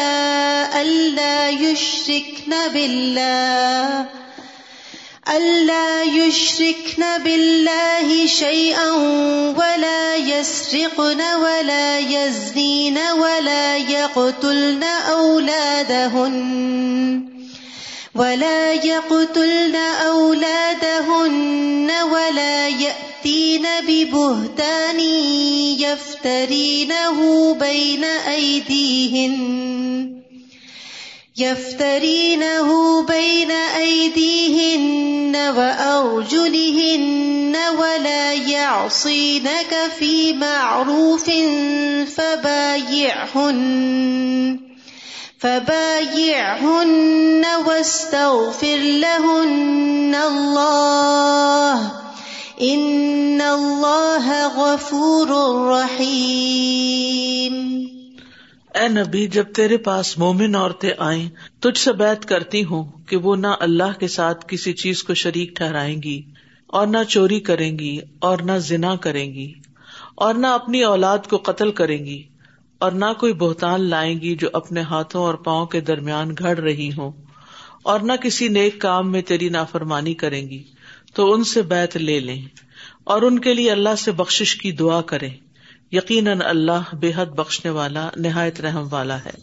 ألا 0.80 1.50
يشركن 1.50 2.50
بالله، 2.74 4.06
ألا 5.36 6.02
يشركن 6.02 7.04
بالله 7.24 8.26
شيئا 8.26 8.90
ولا 9.54 10.16
يسرقن 10.16 11.20
ولا 11.20 11.98
يزنين 11.98 12.98
ولا 12.98 13.76
يقتلن 13.76 14.82
أولادهن. 15.10 16.34
ولا 18.14 18.72
يقتلن 18.72 19.76
أولادهن 20.06 21.90
ولا 22.12 22.68
يأتين 22.68 23.66
ببهتان 23.88 25.00
يفترينه 25.80 27.54
بين 27.54 28.04
أيديهن 28.04 29.34
يفترينه 31.38 33.02
بين 33.02 33.50
أيديهن 33.50 35.36
وأرجلهن 35.56 37.56
ولا 37.78 38.32
يعصينك 38.32 39.90
في 39.98 40.32
معروف 40.32 41.30
فبايعهن 42.16 43.84
فبايعهن 45.46 47.44
واستغفر 47.66 48.76
لهن 48.76 50.14
الله. 50.14 51.88
ان 52.60 53.40
الله 53.40 54.32
غفور 54.56 55.72
رحيم. 55.72 57.84
اے 58.74 58.88
نبی، 58.88 59.26
جب 59.26 59.44
تیرے 59.54 59.76
پاس 59.76 60.18
مومن 60.18 60.54
عورتیں 60.54 60.90
آئیں، 60.98 61.28
تجھ 61.60 61.78
سے 61.78 61.92
بیت 61.92 62.24
کرتی 62.24 62.64
ہوں 62.64 62.84
کہ 63.06 63.16
وہ 63.16 63.36
نہ 63.36 63.46
اللہ 63.60 64.00
کے 64.00 64.08
ساتھ 64.08 64.44
کسی 64.48 64.72
چیز 64.72 65.02
کو 65.02 65.14
شریک 65.14 65.56
ٹھہرائیں 65.56 66.02
گی، 66.02 66.22
اور 66.66 66.86
نہ 66.86 66.98
چوری 67.08 67.40
کریں 67.40 67.78
گی، 67.78 67.98
اور 68.18 68.38
نہ 68.38 68.58
زنا 68.58 68.96
کریں 68.96 69.34
گی، 69.34 69.52
اور 70.14 70.34
نہ 70.34 70.46
اپنی 70.46 70.82
اولاد 70.82 71.18
کو 71.30 71.36
قتل 71.36 71.70
کریں 71.70 72.06
گی۔ 72.06 72.22
اور 72.80 72.92
نہ 72.92 73.12
کوئی 73.20 73.32
بہتان 73.32 73.80
لائیں 73.80 74.20
گی 74.20 74.34
جو 74.36 74.48
اپنے 74.52 74.80
ہاتھوں 74.80 75.22
اور 75.22 75.34
پاؤں 75.34 75.66
کے 75.66 75.80
درمیان 75.80 76.34
گھڑ 76.38 76.58
رہی 76.58 76.90
ہوں، 76.96 77.12
اور 77.82 78.00
نہ 78.00 78.12
کسی 78.22 78.48
نیک 78.48 78.80
کام 78.80 79.10
میں 79.12 79.22
تیری 79.22 79.48
نافرمانی 79.48 80.14
کریں 80.14 80.48
گی، 80.48 80.62
تو 81.14 81.32
ان 81.32 81.44
سے 81.44 81.62
بیت 81.62 81.96
لے 81.96 82.18
لیں۔ 82.20 82.42
اور 83.04 83.22
ان 83.22 83.38
کے 83.38 83.54
لیے 83.54 83.70
اللہ 83.70 83.94
سے 83.98 84.12
بخش 84.12 84.54
کی 84.56 84.72
دعا 84.72 85.00
کرے 85.02 85.28
یقیناً 85.92 86.40
اللہ 86.44 86.94
بے 86.94 87.12
حد 87.16 87.26
بخشنے 87.26 87.70
والا، 87.70 88.08
نہایت 88.16 88.60
رحم 88.60 88.86
والا 88.90 89.18
ہے۔ 89.24 89.34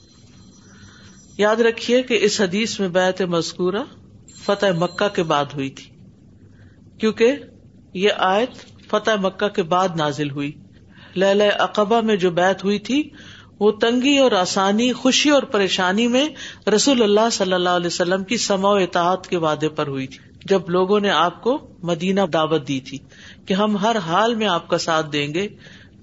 یاد 1.37 1.55
رکھیے 1.55 2.01
کہ 2.03 2.17
اس 2.21 2.39
حدیث 2.41 2.79
میں 2.79 2.87
بیت 2.89 3.21
مذکورہ 3.21 3.83
فتح 4.45 4.71
مکہ 4.77 5.07
کے 5.15 5.23
بعد 5.23 5.45
ہوئی 5.53 5.69
تھی، 5.69 5.89
کیونکہ 6.97 7.35
یہ 7.93 8.09
آیت 8.17 8.57
فتح 8.89 9.15
مکہ 9.21 9.47
کے 9.47 9.63
بعد 9.63 9.95
نازل 9.95 10.31
ہوئی۔ 10.31 10.51
لہ 11.15 11.43
اقبا 11.59 12.01
میں 12.01 12.15
جو 12.15 12.31
بیت 12.31 12.63
ہوئی 12.63 12.79
تھی، 12.79 13.09
وہ 13.59 13.71
تنگی 13.71 14.17
اور 14.17 14.31
آسانی، 14.31 14.93
خوشی 14.93 15.29
اور 15.29 15.43
پریشانی 15.43 16.07
میں 16.07 16.27
رسول 16.69 17.03
اللہ 17.03 17.29
صلی 17.31 17.53
اللہ 17.53 17.69
علیہ 17.69 17.87
وسلم 17.87 18.23
کی 18.23 18.37
سما 18.37 18.69
و 18.69 18.75
اطاعت 18.75 19.27
کے 19.27 19.37
وعدے 19.37 19.69
پر 19.69 19.87
ہوئی 19.87 20.07
تھی۔ 20.07 20.31
جب 20.45 20.69
لوگوں 20.69 20.99
نے 20.99 21.09
آپ 21.09 21.41
کو 21.41 21.57
مدینہ 21.83 22.21
دعوت 22.33 22.67
دی 22.67 22.79
تھی 22.79 22.97
کہ 23.45 23.53
ہم 23.53 23.77
ہر 23.77 23.95
حال 23.97 24.35
میں 24.35 24.47
آپ 24.47 24.67
کا 24.67 24.77
ساتھ 24.77 25.11
دیں 25.13 25.33
گے، 25.33 25.47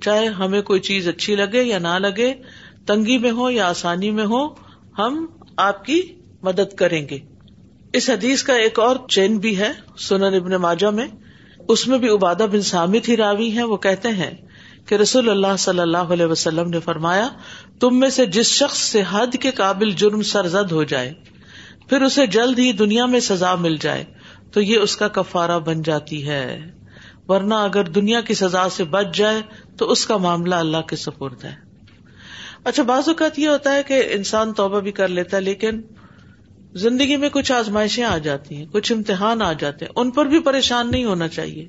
چاہے 0.01 0.27
ہمیں 0.27 0.62
کوئی 0.62 0.81
چیز 0.81 1.09
اچھی 1.09 1.37
لگے 1.37 1.62
یا 1.62 1.79
نہ 1.79 1.99
لگے، 1.99 2.35
تنگی 2.87 3.18
میں 3.18 3.31
ہو 3.31 3.51
یا 3.51 3.68
آسانی 3.68 4.11
میں 4.11 4.25
ہو 4.25 4.47
ہم 4.99 5.27
آپ 5.57 5.85
کی 5.85 6.03
مدد 6.42 6.75
کریں 6.75 7.09
گے۔ 7.09 7.18
اس 7.92 8.11
حدیث 8.11 8.42
کا 8.42 8.55
ایک 8.55 8.79
اور 8.79 8.97
چین 9.09 9.38
بھی 9.38 9.59
ہے، 9.59 9.73
سنن 9.99 10.35
ابن 10.35 10.53
ماجہ 10.53 10.87
میں۔ 10.87 11.07
اس 11.68 11.88
میں 11.88 11.99
بھی 11.99 12.09
عبادہ 12.09 12.47
بن 12.53 12.61
سامت 12.61 13.09
ہی 13.09 13.16
راوی 13.16 13.55
ہے 13.57 13.62
وہ 13.62 13.77
کہتے 13.77 14.09
ہیں 14.09 14.31
کہ 14.88 14.94
رسول 14.94 15.29
اللہ 15.29 15.57
صلی 15.59 15.81
اللہ 15.81 16.12
علیہ 16.12 16.27
وسلم 16.27 16.68
نے 16.68 16.81
فرمایا، 16.81 17.29
تم 17.81 18.01
میں 18.01 18.09
سے 18.09 18.27
جس 18.27 18.46
شخص 18.46 18.79
سے 18.79 19.03
حد 19.11 19.37
کے 19.40 19.51
قابل 19.51 19.90
جرم 19.90 20.22
سرزد 20.22 20.72
ہو 20.72 20.85
جائے، 20.85 21.14
پھر 21.88 22.03
اسے 22.03 22.27
جلد 22.27 22.59
ہی 22.59 22.72
دنیا 22.72 23.07
میں 23.07 23.20
سزا 23.20 23.55
مل 23.55 23.77
جائے، 23.77 24.05
تو 24.53 24.61
یہ 24.61 24.79
اس 24.79 24.96
کا 24.96 25.09
کفارہ 25.09 25.59
بن 25.59 25.83
جاتی 25.83 26.29
ہے۔ 26.29 26.70
ورنہ 27.29 27.55
اگر 27.55 27.85
دنیا 27.85 28.20
کی 28.20 28.35
سزا 28.35 28.68
سے 28.68 28.85
بچ 28.85 29.16
جائے، 29.16 29.42
تو 29.77 29.90
اس 29.90 30.07
کا 30.07 30.16
معاملہ 30.16 30.55
اللہ 30.55 30.81
کے 30.88 30.96
سپرد 30.96 31.44
ہے۔ 31.44 31.55
اچھا 32.64 32.83
بعض 32.83 33.09
اوقات 33.09 33.38
یہ 33.38 33.48
ہوتا 33.48 33.74
ہے 33.74 33.83
کہ 33.83 34.03
انسان 34.11 34.53
توبہ 34.53 34.81
بھی 34.81 34.92
کر 34.92 35.09
لیتا 35.09 35.37
ہے، 35.37 35.42
لیکن 35.42 35.81
زندگی 36.74 37.16
میں 37.16 37.29
کچھ 37.29 37.53
آزمائشیں 37.53 38.05
آ 38.05 38.18
جاتی 38.18 38.57
ہیں، 38.57 38.66
کچھ 38.72 38.92
امتحان 38.92 39.42
آ 39.42 39.53
جاتے 39.53 39.85
ہیں، 39.85 39.92
ان 39.96 40.11
پر 40.11 40.27
بھی 40.27 40.38
پریشان 40.38 40.90
نہیں 40.90 41.05
ہونا 41.05 41.29
چاہیے۔ 41.29 41.68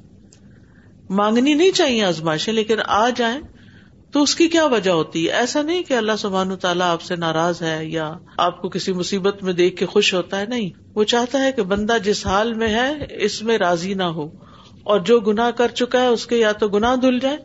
مانگنی 1.10 1.54
نہیں 1.54 1.72
چاہیے 1.72 2.04
آزمائشیں، 2.04 2.54
لیکن 2.54 2.76
آ 2.86 3.10
جائیں 3.10 3.41
تو 4.12 4.24
اس 4.24 4.36
کی 4.36 4.48
کیا 4.48 4.65
وجہ 4.65 4.91
ہوتی؟ 4.91 5.28
ہے 5.28 5.32
ایسا 5.32 5.62
نہیں 5.62 5.84
کہ 5.84 5.93
اللہ 5.93 6.12
سبحان 6.17 6.56
تعالیٰ 6.56 6.88
آپ 6.88 7.02
سے 7.02 7.15
ناراض 7.15 7.62
ہے 7.62 7.86
یا 7.86 8.13
آپ 8.38 8.62
کو 8.62 8.69
کسی 8.69 8.93
مصیبت 8.93 9.43
میں 9.43 9.54
دیکھ 9.54 9.76
کے 9.76 9.86
خوش 9.86 10.13
ہوتا 10.13 10.39
ہے، 10.39 10.45
نہیں۔ 10.45 10.69
وہ 10.95 11.04
چاہتا 11.04 11.43
ہے 11.43 11.52
کہ 11.52 11.62
بندہ 11.62 11.98
جس 12.04 12.28
حال 12.28 12.54
میں 12.54 12.67
ہے، 12.67 12.93
اس 13.10 13.43
میں 13.43 13.58
راضی 13.58 13.93
نہ 13.93 14.04
ہو۔ 14.04 14.30
اور 14.84 15.00
جو 15.00 15.19
گنا 15.19 15.52
کر 15.52 15.67
چکا 15.67 16.02
ہے، 16.02 16.08
اس 16.08 16.26
کے 16.26 16.38
یا 16.38 16.52
تو 16.52 16.67
گنا 16.67 16.95
دھل 16.95 17.19
جائے 17.19 17.38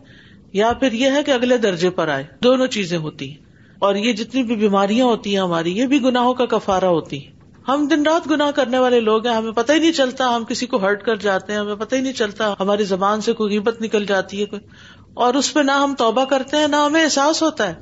یا 0.52 0.72
پھر 0.72 0.92
یہ 0.92 1.10
ہے 1.10 1.22
کہ 1.22 1.30
اگلے 1.30 1.56
درجے 1.56 1.90
پر 1.90 2.08
آئے۔ 2.08 2.24
دونوں 2.42 2.66
چیزیں 2.66 2.98
ہوتی۔ 2.98 3.30
ہیں 3.30 3.38
اور 3.78 3.94
یہ 3.94 4.12
جتنی 4.12 4.42
بھی 4.42 4.56
بیماریاں 4.56 5.06
ہوتی 5.06 5.32
ہیں 5.32 5.42
ہماری، 5.42 5.78
یہ 5.78 5.86
بھی 5.86 6.02
گناہوں 6.02 6.34
کا 6.34 6.46
کفارا 6.46 6.88
ہوتی۔ 6.88 7.26
ہیں 7.26 7.33
ہم 7.68 7.88
دن 7.90 8.02
رات 8.02 8.30
گنا 8.30 8.50
کرنے 8.50 8.78
والے 8.78 9.00
لوگ 9.00 9.26
ہیں، 9.26 9.34
ہمیں 9.34 9.52
پتہ 9.52 9.72
ہی 9.72 9.78
نہیں 9.78 9.92
چلتا، 9.92 10.36
ہم 10.36 10.44
کسی 10.44 10.66
کو 10.66 10.76
ہرٹ 10.76 11.02
کر 11.02 11.16
جاتے 11.16 11.52
ہیں، 11.52 11.60
ہمیں 11.60 11.74
پتہ 11.74 11.94
ہی 11.94 12.00
نہیں 12.00 12.12
چلتا، 12.12 12.54
ہماری 12.60 12.84
زبان 12.84 13.20
سے 13.20 13.32
کوئی 13.32 13.58
قیمت 13.58 13.82
نکل 13.82 14.04
جاتی 14.04 14.40
ہے، 14.40 14.46
کوئی۔ 14.46 14.62
اور 15.14 15.34
اس 15.34 15.54
پہ 15.54 15.60
نہ 15.60 15.70
ہم 15.70 15.94
توبہ 15.98 16.24
کرتے 16.24 16.56
ہیں، 16.56 16.68
نہ 16.68 16.76
ہمیں 16.76 17.04
احساس 17.04 17.42
ہوتا 17.42 17.68
ہے۔ 17.68 17.74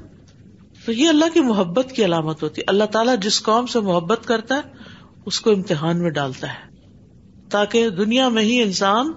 تو 0.87 0.93
یہ 0.93 1.09
اللہ 1.09 1.25
کی 1.35 1.41
محبت 1.41 1.93
کی 1.93 2.05
علامت 2.05 2.43
ہوتی 2.43 2.61
ہے۔ 2.61 2.65
اللہ 2.69 2.85
تعالیٰ 2.85 3.15
جس 3.19 3.43
قوم 3.43 3.67
سے 3.67 3.81
محبت 3.81 4.27
کرتا 4.27 4.55
ہے، 4.55 4.61
اس 5.27 5.41
کو 5.41 5.51
امتحان 5.51 6.03
میں 6.03 6.11
ڈالتا 6.11 6.49
ہے۔ 6.49 6.77
تاکہ 7.51 7.89
دنیا 7.89 8.29
میں 8.29 8.43
ہی 8.43 8.63
انسان 8.63 9.13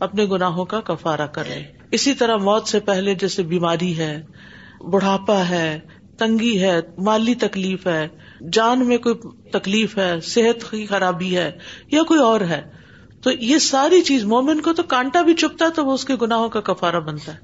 اپنے 0.00 0.26
گناہوں 0.26 0.64
کا 0.64 0.80
کفارہ 0.80 1.26
کر 1.26 1.44
لے۔ 1.44 1.62
اسی 1.90 2.14
طرح 2.14 2.36
موت 2.36 2.68
سے 2.68 2.80
پہلے 2.80 3.14
جیسے 3.14 3.42
بیماری 3.42 3.98
ہے، 3.98 4.22
بڑھاپا 4.90 5.48
ہے، 5.48 5.80
تنگی 6.18 6.62
ہے، 6.62 6.80
مالی 6.98 7.34
تکلیف 7.34 7.86
ہے 7.86 8.08
جان 8.52 8.86
میں 8.86 8.98
کوئی 8.98 9.14
تکلیف 9.52 9.98
ہے، 9.98 10.20
صحت 10.22 10.70
کی 10.70 10.86
خرابی 10.86 11.36
ہے 11.36 11.58
یا 11.92 12.02
کوئی 12.02 12.20
اور 12.20 12.40
ہے، 12.40 12.62
تو 13.22 13.30
یہ 13.30 13.58
ساری 13.58 14.02
چیز 14.02 14.24
مومن 14.24 14.60
کو 14.60 14.72
تو 14.72 14.82
کانٹا 14.82 15.22
بھی 15.22 15.34
چپتا 15.34 15.64
ہے 15.64 15.70
تو 15.70 15.84
وہ 15.84 15.92
اس 15.92 16.04
کے 16.04 16.14
گناہوں 16.22 16.48
کا 16.48 16.60
کفارہ 16.60 17.00
بنتا 17.00 17.34
ہے۔ 17.34 17.38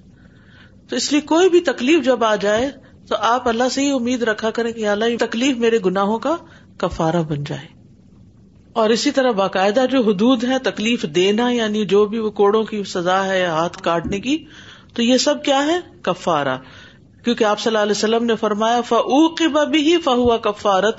تو 0.89 0.97
اس 0.97 1.13
لیے 1.13 1.21
کوئی 1.21 1.49
بھی 1.49 1.61
تکلیف 1.61 2.05
جب 2.05 2.25
آ 2.25 2.37
جائے 2.37 2.71
تو 3.09 3.17
آپ 3.19 3.49
اللہ 3.49 3.69
سے 3.71 3.81
ہی 3.81 3.91
امید 3.91 4.23
رکھا 4.23 4.51
کریں 4.51 4.73
کہ 4.73 4.89
اللہ 4.89 5.05
یہ 5.05 5.17
تکلیف 5.21 5.57
میرے 5.57 5.79
گناہوں 5.85 6.19
کا 6.19 6.37
کفارہ 6.79 7.23
بن 7.23 7.45
جائے۔ 7.45 7.77
اور 8.73 8.91
اسی 8.91 9.11
طرح 9.11 9.31
باقاعدہ 9.31 9.85
جو 9.91 10.03
حدود 10.03 10.45
ہے 10.45 10.59
تکلیف 10.59 11.03
دینا 11.03 11.51
یعنی 11.51 11.85
جو 11.85 12.07
بھی 12.07 12.19
وہ 12.19 12.31
کوڑوں 12.31 12.65
کی 12.65 12.83
سزا 12.85 13.25
ہے 13.25 13.45
ہاتھ 13.45 13.83
کاٹنے 13.83 14.21
کی، 14.21 14.45
تو 14.95 15.03
یہ 15.03 15.17
سب 15.17 15.45
کیا 15.45 15.67
ہے؟ 15.67 15.81
کفارہ۔ 16.03 16.59
کیونکہ 17.27 17.45
آپ 17.45 17.61
صلی 17.61 17.71
اللہ 17.71 17.83
علیہ 17.83 17.93
وسلم 17.93 18.25
نے 18.25 18.37
فرمایا 18.37 18.81
فی 18.81 19.97
فہوا 20.05 20.37
کفارت 20.37 20.99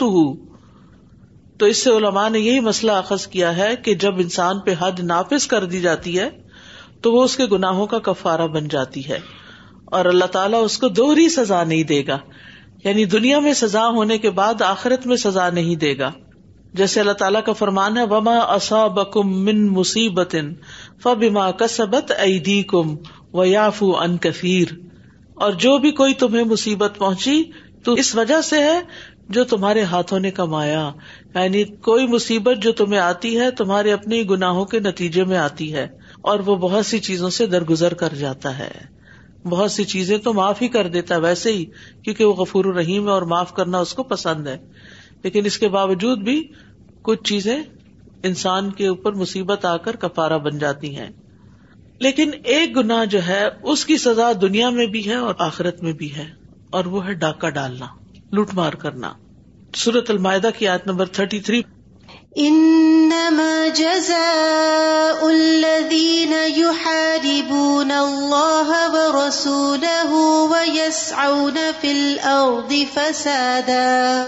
تو 1.60 1.66
اس 1.66 1.84
سے 1.84 1.90
علماء 1.90 2.30
نے 2.30 2.40
یہی 2.40 2.60
مسئلہ 2.60 2.92
اخذ 2.92 3.28
کیا 3.28 3.58
ہے 3.58 3.76
کہ 3.76 3.96
جب 3.96 4.16
انسان 4.16 4.60
پہ 4.60 4.74
حد 4.80 5.00
نافذ 5.00 5.48
کر 5.48 5.66
دی 5.66 5.82
جاتی 5.82 6.20
ہے، 6.20 6.30
تو 7.02 7.14
وہ 7.14 7.24
اس 7.24 7.38
کے 7.38 7.46
گناہوں 7.46 7.88
کا 7.88 8.00
کفارہ 8.00 8.48
بن 8.48 8.68
جاتی 8.68 9.10
ہے۔ 9.10 9.20
اور 9.86 10.06
اللہ 10.06 10.26
تعالیٰ 10.26 10.64
اس 10.64 10.78
کو 10.78 10.88
دوہری 10.88 11.30
سزا 11.30 11.64
نہیں 11.64 11.84
دے 11.84 12.08
گا۔ 12.08 12.18
یعنی 12.84 13.06
دنیا 13.06 13.40
میں 13.40 13.54
سزا 13.54 13.88
ہونے 13.88 14.18
کے 14.18 14.30
بعد 14.30 14.62
آخرت 14.62 15.08
میں 15.08 15.18
سزا 15.18 15.50
نہیں 15.50 15.76
دے 15.76 15.98
گا۔ 15.98 16.12
جیسے 16.74 17.00
اللہ 17.00 17.12
تعالیٰ 17.12 17.44
کا 17.44 17.54
فرمان 17.54 17.98
ہے، 17.98 18.04
وما 18.04 18.38
اصا 18.38 18.88
بکم 18.88 19.44
من 19.44 19.68
مصیبت 19.68 20.36
فبما 21.04 21.52
کسبت 21.52 22.12
ایدی 22.18 22.64
کم 22.64 22.96
و 23.34 23.46
یافو 23.46 23.98
ان 23.98 24.18
کثیر 24.18 24.68
اور 25.40 25.52
جو 25.52 25.78
بھی 25.78 25.92
کوئی 25.92 26.14
تمہیں 26.14 26.44
مصیبت 26.44 26.94
پہنچی، 26.98 27.44
تو 27.84 27.94
اس 27.94 28.16
وجہ 28.16 28.42
سے 28.42 28.60
ہے 28.60 28.82
جو 29.30 29.44
تمہارے 29.44 29.82
ہاتھوں 29.82 30.20
نے 30.20 30.32
کمایا۔ 30.32 30.92
یعنی 31.36 31.64
کوئی 31.64 32.08
مصیبت 32.08 32.64
جو 32.64 32.72
تمہیں 32.72 33.00
آتی 33.00 33.40
ہے، 33.40 33.52
تمہارے 33.52 33.94
اپنے 33.94 34.24
گناہوں 34.30 34.66
کے 34.66 34.80
نتیجے 34.80 35.24
میں 35.24 35.38
آتی 35.38 35.74
ہے 35.74 35.88
اور 36.22 36.40
وہ 36.40 36.56
بہت 36.56 36.86
سی 36.86 37.00
چیزوں 37.00 37.30
سے 37.30 37.46
درگزر 37.46 37.94
کر 37.94 38.14
جاتا 38.14 38.60
ہے۔ 38.60 38.72
بہت 39.50 39.72
سی 39.72 39.84
چیزیں 39.84 40.18
تو 40.18 40.34
معاف 40.34 40.62
ہی 40.62 40.68
کر 40.68 40.88
دیتا 40.88 41.16
ہے 41.16 41.20
ویسے 41.20 41.54
ہی، 41.54 41.66
کیونکہ 42.04 42.26
وہ 42.26 42.34
غفور 42.34 42.66
الرحیم 42.66 43.06
ہے 43.06 43.12
اور 43.12 43.22
معاف 43.22 43.54
کرنا 43.54 43.78
اس 43.78 43.94
کو 43.94 44.04
پسند 44.04 44.48
ہے۔ 44.48 44.58
لیکن 45.24 45.46
اس 45.46 45.58
کے 45.58 45.68
باوجود 45.68 46.18
بھی 46.18 46.48
کچھ 47.02 47.24
چیزیں 47.24 47.64
انسان 48.24 48.72
کے 48.72 48.88
اوپر 48.88 49.14
مصیبت 49.14 49.66
آ 49.66 49.78
کر 49.78 49.96
کپارا 49.96 50.38
بن 50.38 50.58
جاتی 50.58 50.96
ہیں۔ 50.96 51.10
لیکن 52.00 52.32
ایک 52.44 52.78
گنا 52.78 53.04
جو 53.04 53.28
ہے، 53.28 53.48
اس 53.64 53.86
کی 53.86 53.98
سزا 53.98 54.32
دنیا 54.42 54.70
میں 54.70 54.86
بھی 54.86 55.10
ہے 55.10 55.16
اور 55.16 55.36
آخرت 55.40 55.84
میں 55.84 55.94
بھی 55.94 56.16
ہے، 56.16 56.26
اور 56.70 56.86
وہ 56.86 57.06
ہے 57.06 57.14
ڈاکہ 57.14 57.50
ڈالنا، 57.50 57.86
لوٹ 58.32 58.54
مار 58.54 58.74
کرنا۔ 58.74 59.14
سورت 59.76 60.10
المائدہ 60.10 60.50
کی 60.58 60.68
آیت 60.68 60.88
نمبر 60.88 61.06
تھرٹی 61.06 61.40
تھری۔ 61.40 61.62
انما 62.36 63.68
جزاء 63.76 65.26
الذين 65.26 66.34
يحاربون 66.58 67.92
الله 67.92 68.72
ورسوله 68.94 70.14
ويسعون 70.50 71.58
في 71.82 71.90
الارض 71.92 72.74
فسادا۔ 72.94 74.26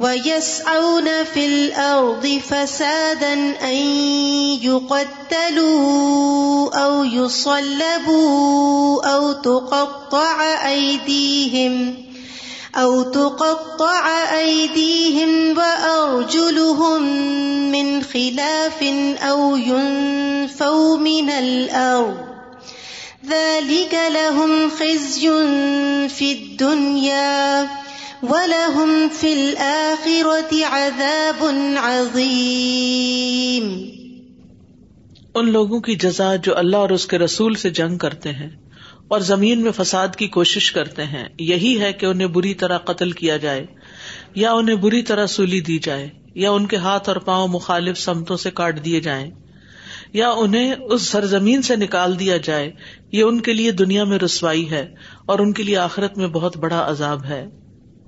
ويسعون 0.00 1.24
في 1.24 1.46
الارض 1.46 2.40
فسادا 2.50 3.32
ان 3.62 3.74
يقتلوا 4.62 6.04
او 6.84 7.04
يصلبوا 7.04 9.06
او 9.06 9.32
تقطع 9.32 10.66
ايديهم 10.66 12.04
أو 12.76 13.02
تقطع 13.02 14.08
أيديهم 14.38 15.58
وأرجلهم 15.58 17.02
من 17.72 18.02
خلاف 18.02 18.82
أو 19.22 19.56
ينفوا 19.56 20.96
من 20.96 21.30
الأرض 21.30 22.16
ذلك 23.26 23.98
لهم 24.14 24.70
خزي 24.70 25.28
في 26.08 26.32
الدنيا 26.32 27.68
ولهم 28.30 29.08
في 29.20 29.32
الآخرة 29.32 30.58
عذاب 30.68 31.44
عظيم۔ 31.82 33.66
ان 35.34 35.50
لوگوں 35.52 35.80
کی 35.80 35.94
جزا 35.94 36.36
جو 36.36 36.56
اللہ 36.58 36.76
اور 36.76 36.90
اس 36.90 37.06
کے 37.06 37.18
رسول 37.18 37.54
سے 37.54 37.70
جنگ 37.70 37.98
کرتے 37.98 38.32
ہیں 38.32 38.48
اور 39.08 39.20
زمین 39.20 39.60
میں 39.60 39.72
فساد 39.76 40.08
کی 40.16 40.26
کوشش 40.26 40.72
کرتے 40.72 41.04
ہیں، 41.04 41.24
یہی 41.38 41.80
ہے 41.80 41.92
کہ 41.92 42.06
انہیں 42.06 42.28
بری 42.28 42.54
طرح 42.54 42.78
قتل 42.78 43.12
کیا 43.12 43.36
جائے، 43.36 43.66
یا 44.34 44.52
انہیں 44.52 44.76
بری 44.76 45.02
طرح 45.02 45.26
سولی 45.26 45.60
دی 45.60 45.78
جائے، 45.78 46.08
یا 46.34 46.50
ان 46.50 46.66
کے 46.66 46.76
ہاتھ 46.76 47.08
اور 47.08 47.16
پاؤں 47.16 47.48
مخالف 47.48 47.98
سمتوں 47.98 48.36
سے 48.36 48.50
کاٹ 48.50 48.84
دیے 48.84 49.00
جائیں، 49.00 49.30
یا 50.12 50.30
انہیں 50.30 50.74
اس 50.74 51.02
سرزمین 51.02 51.62
سے 51.62 51.76
نکال 51.76 52.18
دیا 52.18 52.36
جائے، 52.36 52.70
یہ 53.12 53.22
ان 53.22 53.40
کے 53.40 53.52
لیے 53.52 53.70
دنیا 53.72 54.04
میں 54.04 54.18
رسوائی 54.18 54.70
ہے 54.70 54.94
اور 55.26 55.38
ان 55.38 55.52
کے 55.52 55.62
لیے 55.62 55.76
آخرت 55.76 56.18
میں 56.18 56.28
بہت 56.28 56.56
بڑا 56.56 56.84
عذاب 56.88 57.24
ہے۔ 57.24 57.63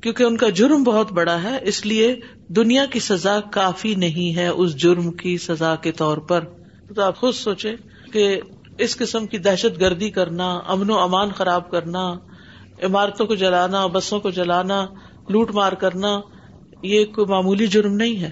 کیونکہ 0.07 0.23
ان 0.23 0.37
کا 0.37 0.49
جرم 0.49 0.83
بہت 0.83 1.13
بڑا 1.13 1.43
ہے، 1.43 1.59
اس 1.63 1.87
لیے 1.87 2.21
دنیا 2.49 2.87
کی 2.87 3.01
سزا 3.01 3.41
کافی 3.41 3.95
نہیں 3.95 4.37
ہے 4.37 4.47
اس 4.47 4.77
جرم 4.77 5.13
کی 5.13 5.39
سزا 5.39 5.77
کے 5.77 5.93
طور 5.93 6.19
پر۔ 6.19 6.45
تو 6.97 7.03
آپ 7.03 7.17
خود 7.17 7.35
سوچے 7.35 7.75
کہ 8.13 8.41
اس 8.79 8.97
قسم 8.97 9.27
کی 9.27 9.39
دہشت 9.39 9.81
گردی 9.81 10.11
کرنا، 10.11 10.61
امن 10.67 10.91
و 10.91 10.99
امان 10.99 11.29
خراب 11.33 11.71
کرنا، 11.71 12.15
عمارتوں 12.83 13.27
کو 13.27 13.35
جلانا، 13.35 13.87
بسوں 13.87 14.21
کو 14.21 14.31
جلانا، 14.31 14.87
لوٹ 15.29 15.51
مار 15.51 15.73
کرنا، 15.73 16.21
یہ 16.83 17.05
کوئی 17.05 17.27
معمولی 17.27 17.67
جرم 17.67 17.95
نہیں 17.95 18.23
ہے، 18.23 18.31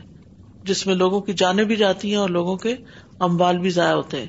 جس 0.65 0.87
میں 0.87 0.95
لوگوں 0.95 1.21
کی 1.21 1.33
جانیں 1.33 1.65
بھی 1.65 1.77
جاتی 1.77 2.09
ہیں 2.09 2.17
اور 2.17 2.29
لوگوں 2.29 2.57
کے 2.57 2.75
امبال 3.19 3.59
بھی 3.59 3.71
ضائع 3.71 3.95
ہوتے 3.95 4.21
ہیں۔ 4.21 4.29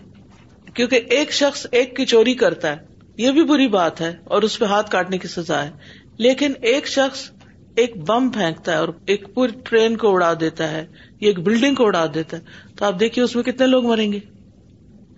کیونکہ 0.74 1.00
ایک 1.10 1.34
شخص 1.34 1.68
ایک 1.72 1.96
کی 1.96 2.06
چوری 2.06 2.34
کرتا 2.34 2.72
ہے، 2.72 2.78
یہ 3.18 3.32
بھی 3.32 3.44
بری 3.44 3.68
بات 3.68 4.02
ہے 4.02 4.16
اور 4.24 4.42
اس 4.42 4.60
پہ 4.60 4.66
ہاتھ 4.66 4.92
کاٹنے 4.92 5.18
کی 5.18 5.28
سزا 5.28 5.64
ہے۔ 5.64 5.72
لیکن 6.18 6.54
ایک 6.62 6.88
شخص 6.88 7.32
ایک 7.76 7.98
بم 8.08 8.30
پھینکتا 8.30 8.72
ہے 8.72 8.78
اور 8.78 8.88
ایک 9.06 9.34
پوری 9.34 9.52
ٹرین 9.64 9.98
کو 9.98 10.14
اڑا 10.14 10.34
دیتا 10.40 10.72
ہے، 10.72 10.80
یا 11.10 11.28
ایک 11.28 11.40
بلڈنگ 11.40 11.76
کو 11.76 11.86
اڑا 11.86 12.06
دیتا 12.14 12.38
ہے۔ 12.38 12.42
تو 12.78 12.86
آپ 12.86 13.00
دیکھیے 13.00 13.26
اس 13.26 13.36
میں 13.36 13.44
کتنے 13.44 13.68
لوگ 13.68 13.86
مریں 13.86 14.12
گے۔ 14.12 14.20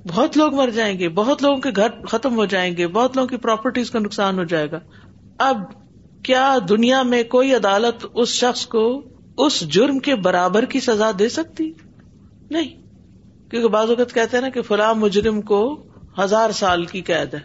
بہت 0.08 0.38
لوگ 0.38 0.54
مر 0.54 0.70
جائیں 0.70 1.00
گے، 1.00 1.10
بہت 1.10 1.44
لوگوں 1.44 1.58
کے 1.58 1.70
گھر 1.76 2.06
ختم 2.06 2.36
ہو 2.36 2.46
جائیں 2.46 2.78
گے، 2.78 2.88
بہت 2.88 3.16
لوگوں 3.16 3.28
کی 3.28 3.38
پراپرٹیز 3.38 3.92
کا 3.92 4.00
نقصان 4.00 4.40
ہو 4.40 4.44
جائے 4.44 4.72
گا۔ 4.72 4.80
اب 5.38 5.58
کیا 6.24 6.58
دنیا 6.70 7.04
میں 7.04 7.24
کوئی 7.24 7.56
عدالت 7.56 8.06
اس 8.14 8.30
شخص 8.30 8.66
کو 8.66 9.02
اس 9.38 9.60
جرم 9.62 10.00
کے 10.00 10.16
برابر 10.16 10.66
کی 10.66 10.80
سزا 10.80 11.12
دے 11.20 11.30
سکتی؟ 11.30 11.72
نہیں۔ 12.50 12.68
کیونکہ 13.50 13.68
بعض 13.68 13.90
اوقات 13.90 14.14
کہتے 14.14 14.38
ہیں 14.38 14.42
نا 14.42 14.50
کہ 14.50 14.62
فلاں 14.62 14.94
مجرم 14.94 15.42
کو 15.42 15.84
ہزار 16.24 16.50
سال 16.50 16.86
کی 16.86 17.02
قید 17.02 17.34
ہے۔ 17.34 17.40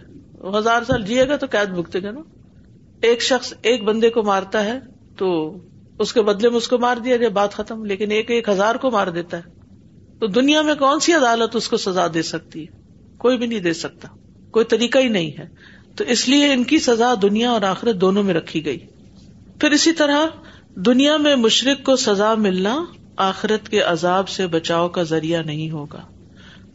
ہزار 0.59 0.83
سال 0.87 1.03
جیے 1.03 1.29
گا 1.29 1.37
تو 1.37 1.47
قید 1.51 1.69
بھگتے 1.69 2.03
گا 2.03 2.11
نا۔ 2.11 2.21
ایک 3.03 3.23
شخص 3.23 3.55
ایک 3.63 3.85
بندے 3.85 4.11
کو 4.11 4.23
مارتا 4.23 4.65
ہے 4.65 4.92
تو 5.17 5.57
اس 5.99 6.13
کے 6.13 6.23
بدلے 6.23 6.49
میں 6.49 6.57
اس 6.57 6.69
کو 6.69 6.79
مار 6.79 6.97
دیا 6.97 7.17
جائے، 7.17 7.29
بات 7.29 7.55
ختم۔ 7.55 7.85
لیکن 7.85 8.11
ایک 8.11 8.31
ایک 8.31 8.49
ہزار 8.49 8.75
کو 8.75 8.91
مار 8.91 9.07
دیتا 9.07 9.37
ہے۔ 9.37 9.43
تو 10.19 10.27
دنیا 10.27 10.63
میں 10.63 10.75
کون 10.75 11.01
سی 11.01 11.13
عدالت 11.13 11.57
اس 11.57 11.69
کو 11.69 11.77
سزا 11.77 12.07
دے 12.15 12.23
سکتی 12.23 12.67
ہے؟ 12.67 12.81
کوئی 13.19 13.39
بھی 13.39 13.47
نہیں 13.47 13.61
دے 13.61 13.73
سکتا۔ 13.73 14.09
کوئی 14.51 14.65
طریقہ 14.65 14.99
ہی 14.99 15.09
نہیں 15.09 15.39
ہے۔ 15.39 15.49
تو 15.97 16.05
اس 16.05 16.29
لیے 16.29 16.53
ان 16.53 16.65
کی 16.65 16.79
سزا 16.79 17.15
دنیا 17.23 17.51
اور 17.51 17.63
آخرت 17.63 17.97
دونوں 17.97 18.23
میں 18.23 18.35
رکھی 18.35 18.65
گئی۔ 18.65 18.79
پھر 19.61 19.71
اسی 19.71 19.93
طرح 19.93 20.27
دنیا 20.75 21.17
میں 21.17 21.37
مشرق 21.37 21.87
کو 21.87 21.97
سزا 21.97 22.35
ملنا 22.35 22.85
آخرت 23.17 23.69
کے 23.69 23.81
عذاب 23.81 24.29
سے 24.29 24.47
بچاؤ 24.47 24.89
کا 24.89 25.03
ذریعہ 25.03 25.43
نہیں 25.43 25.71
ہوگا۔ 25.71 26.01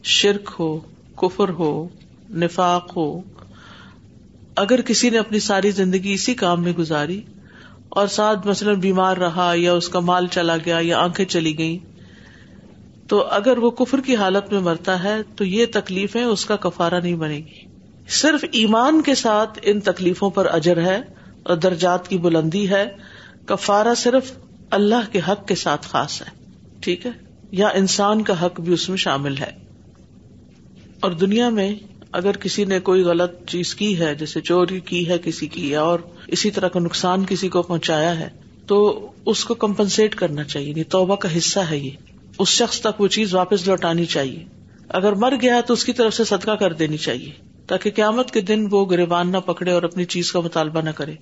شرک 0.02 0.50
ہو، 0.60 0.80
کفر 1.16 1.48
ہو، 1.48 1.88
نفاق 2.30 2.96
ہو۔ 2.96 3.20
اگر 4.56 4.80
کسی 4.80 5.10
نے 5.10 5.18
اپنی 5.18 5.38
ساری 5.38 5.70
زندگی 5.70 6.12
اسی 6.12 6.34
کام 6.34 6.62
میں 6.62 6.72
گزاری 6.72 7.20
اور 7.88 8.06
ساتھ 8.06 8.46
مثلاً 8.46 8.80
بیمار 8.80 9.16
رہا 9.16 9.52
یا 9.56 9.72
اس 9.72 9.88
کا 9.88 10.00
مال 10.00 10.26
چلا 10.26 10.56
گیا 10.56 10.78
یا 10.82 10.98
آنکھیں 10.98 11.26
چلی 11.26 11.58
گئی 11.58 11.78
تو 13.08 13.26
اگر 13.26 13.58
وہ 13.58 13.70
کفر 13.70 14.00
کی 14.00 14.16
حالت 14.16 14.52
میں 14.52 14.60
مرتا 14.60 15.02
ہے 15.02 15.16
تو 15.36 15.44
یہ 15.44 15.66
تکلیفیں 15.72 16.24
اس 16.24 16.46
کا 16.46 16.56
کفارا 16.56 16.98
نہیں 16.98 17.16
بنے 17.16 17.36
گی۔ 17.36 17.66
صرف 18.08 18.44
ایمان 18.52 19.02
کے 19.02 19.14
ساتھ 19.14 19.58
ان 19.62 19.80
تکلیفوں 19.80 20.30
پر 20.30 20.46
اجر 20.46 20.82
ہے 20.82 21.00
اور 21.42 21.56
درجات 21.56 22.08
کی 22.08 22.18
بلندی 22.18 22.70
ہے۔ 22.70 22.86
کفارا 23.46 23.94
صرف 23.94 24.32
اللہ 24.70 25.12
کے 25.12 25.20
حق 25.28 25.48
کے 25.48 25.54
ساتھ 25.54 25.86
خاص 25.86 26.22
ہے، 26.22 26.26
ٹھیک 26.80 27.06
ہے؟ 27.06 27.10
یا 27.50 27.68
انسان 27.68 28.22
کا 28.22 28.46
حق 28.46 28.60
بھی 28.60 28.72
اس 28.72 28.88
میں 28.88 28.96
شامل 28.96 29.38
ہے۔ 29.38 29.50
اور 31.00 31.10
دنیا 31.10 31.48
میں 31.48 31.74
اگر 32.12 32.36
کسی 32.36 32.64
نے 32.64 32.80
کوئی 32.80 33.02
غلط 33.02 33.32
چیز 33.46 33.74
کی 33.74 33.98
ہے، 33.98 34.14
جیسے 34.14 34.40
چوری 34.40 34.80
کی 34.80 35.08
ہے 35.08 35.18
کسی 35.24 35.46
کی 35.46 35.76
اور 35.76 35.98
اسی 36.26 36.50
طرح 36.50 36.68
کا 36.68 36.80
نقصان 36.80 37.24
کسی 37.28 37.48
کو 37.48 37.62
پہنچایا 37.62 38.20
ہے، 38.20 38.28
تو 38.66 39.10
اس 39.26 39.44
کو 39.44 39.54
کمپنسیٹ 39.54 40.14
کرنا 40.14 40.44
چاہیے 40.44 40.68
یعنی 40.68 40.84
توبہ 40.84 41.16
کا 41.16 41.36
حصہ 41.36 41.60
ہے 41.60 41.78
یہ۔ 41.78 41.90
اس 42.38 42.48
شخص 42.48 42.80
تک 42.80 43.00
وہ 43.00 43.08
چیز 43.08 43.34
واپس 43.34 43.66
لوٹانی 43.66 44.04
چاہیے۔ 44.04 44.44
اگر 44.88 45.12
مر 45.12 45.34
گیا 45.40 45.60
تو 45.60 45.72
اس 45.74 45.84
کی 45.84 45.92
طرف 45.92 46.14
سے 46.14 46.24
صدقہ 46.24 46.50
کر 46.50 46.72
دینی 46.72 46.96
چاہیے، 46.96 47.30
تاکہ 47.66 47.90
قیامت 47.90 48.30
کے 48.30 48.40
دن 48.40 48.66
وہ 48.70 48.90
گریبان 48.90 49.32
نہ 49.32 49.36
پکڑے 49.36 49.72
اور 49.72 49.82
اپنی 49.82 50.04
چیز 50.04 50.32
کا 50.32 50.40
مطالبہ 50.40 50.80
نہ 50.80 50.90
کرے۔ 50.90 51.14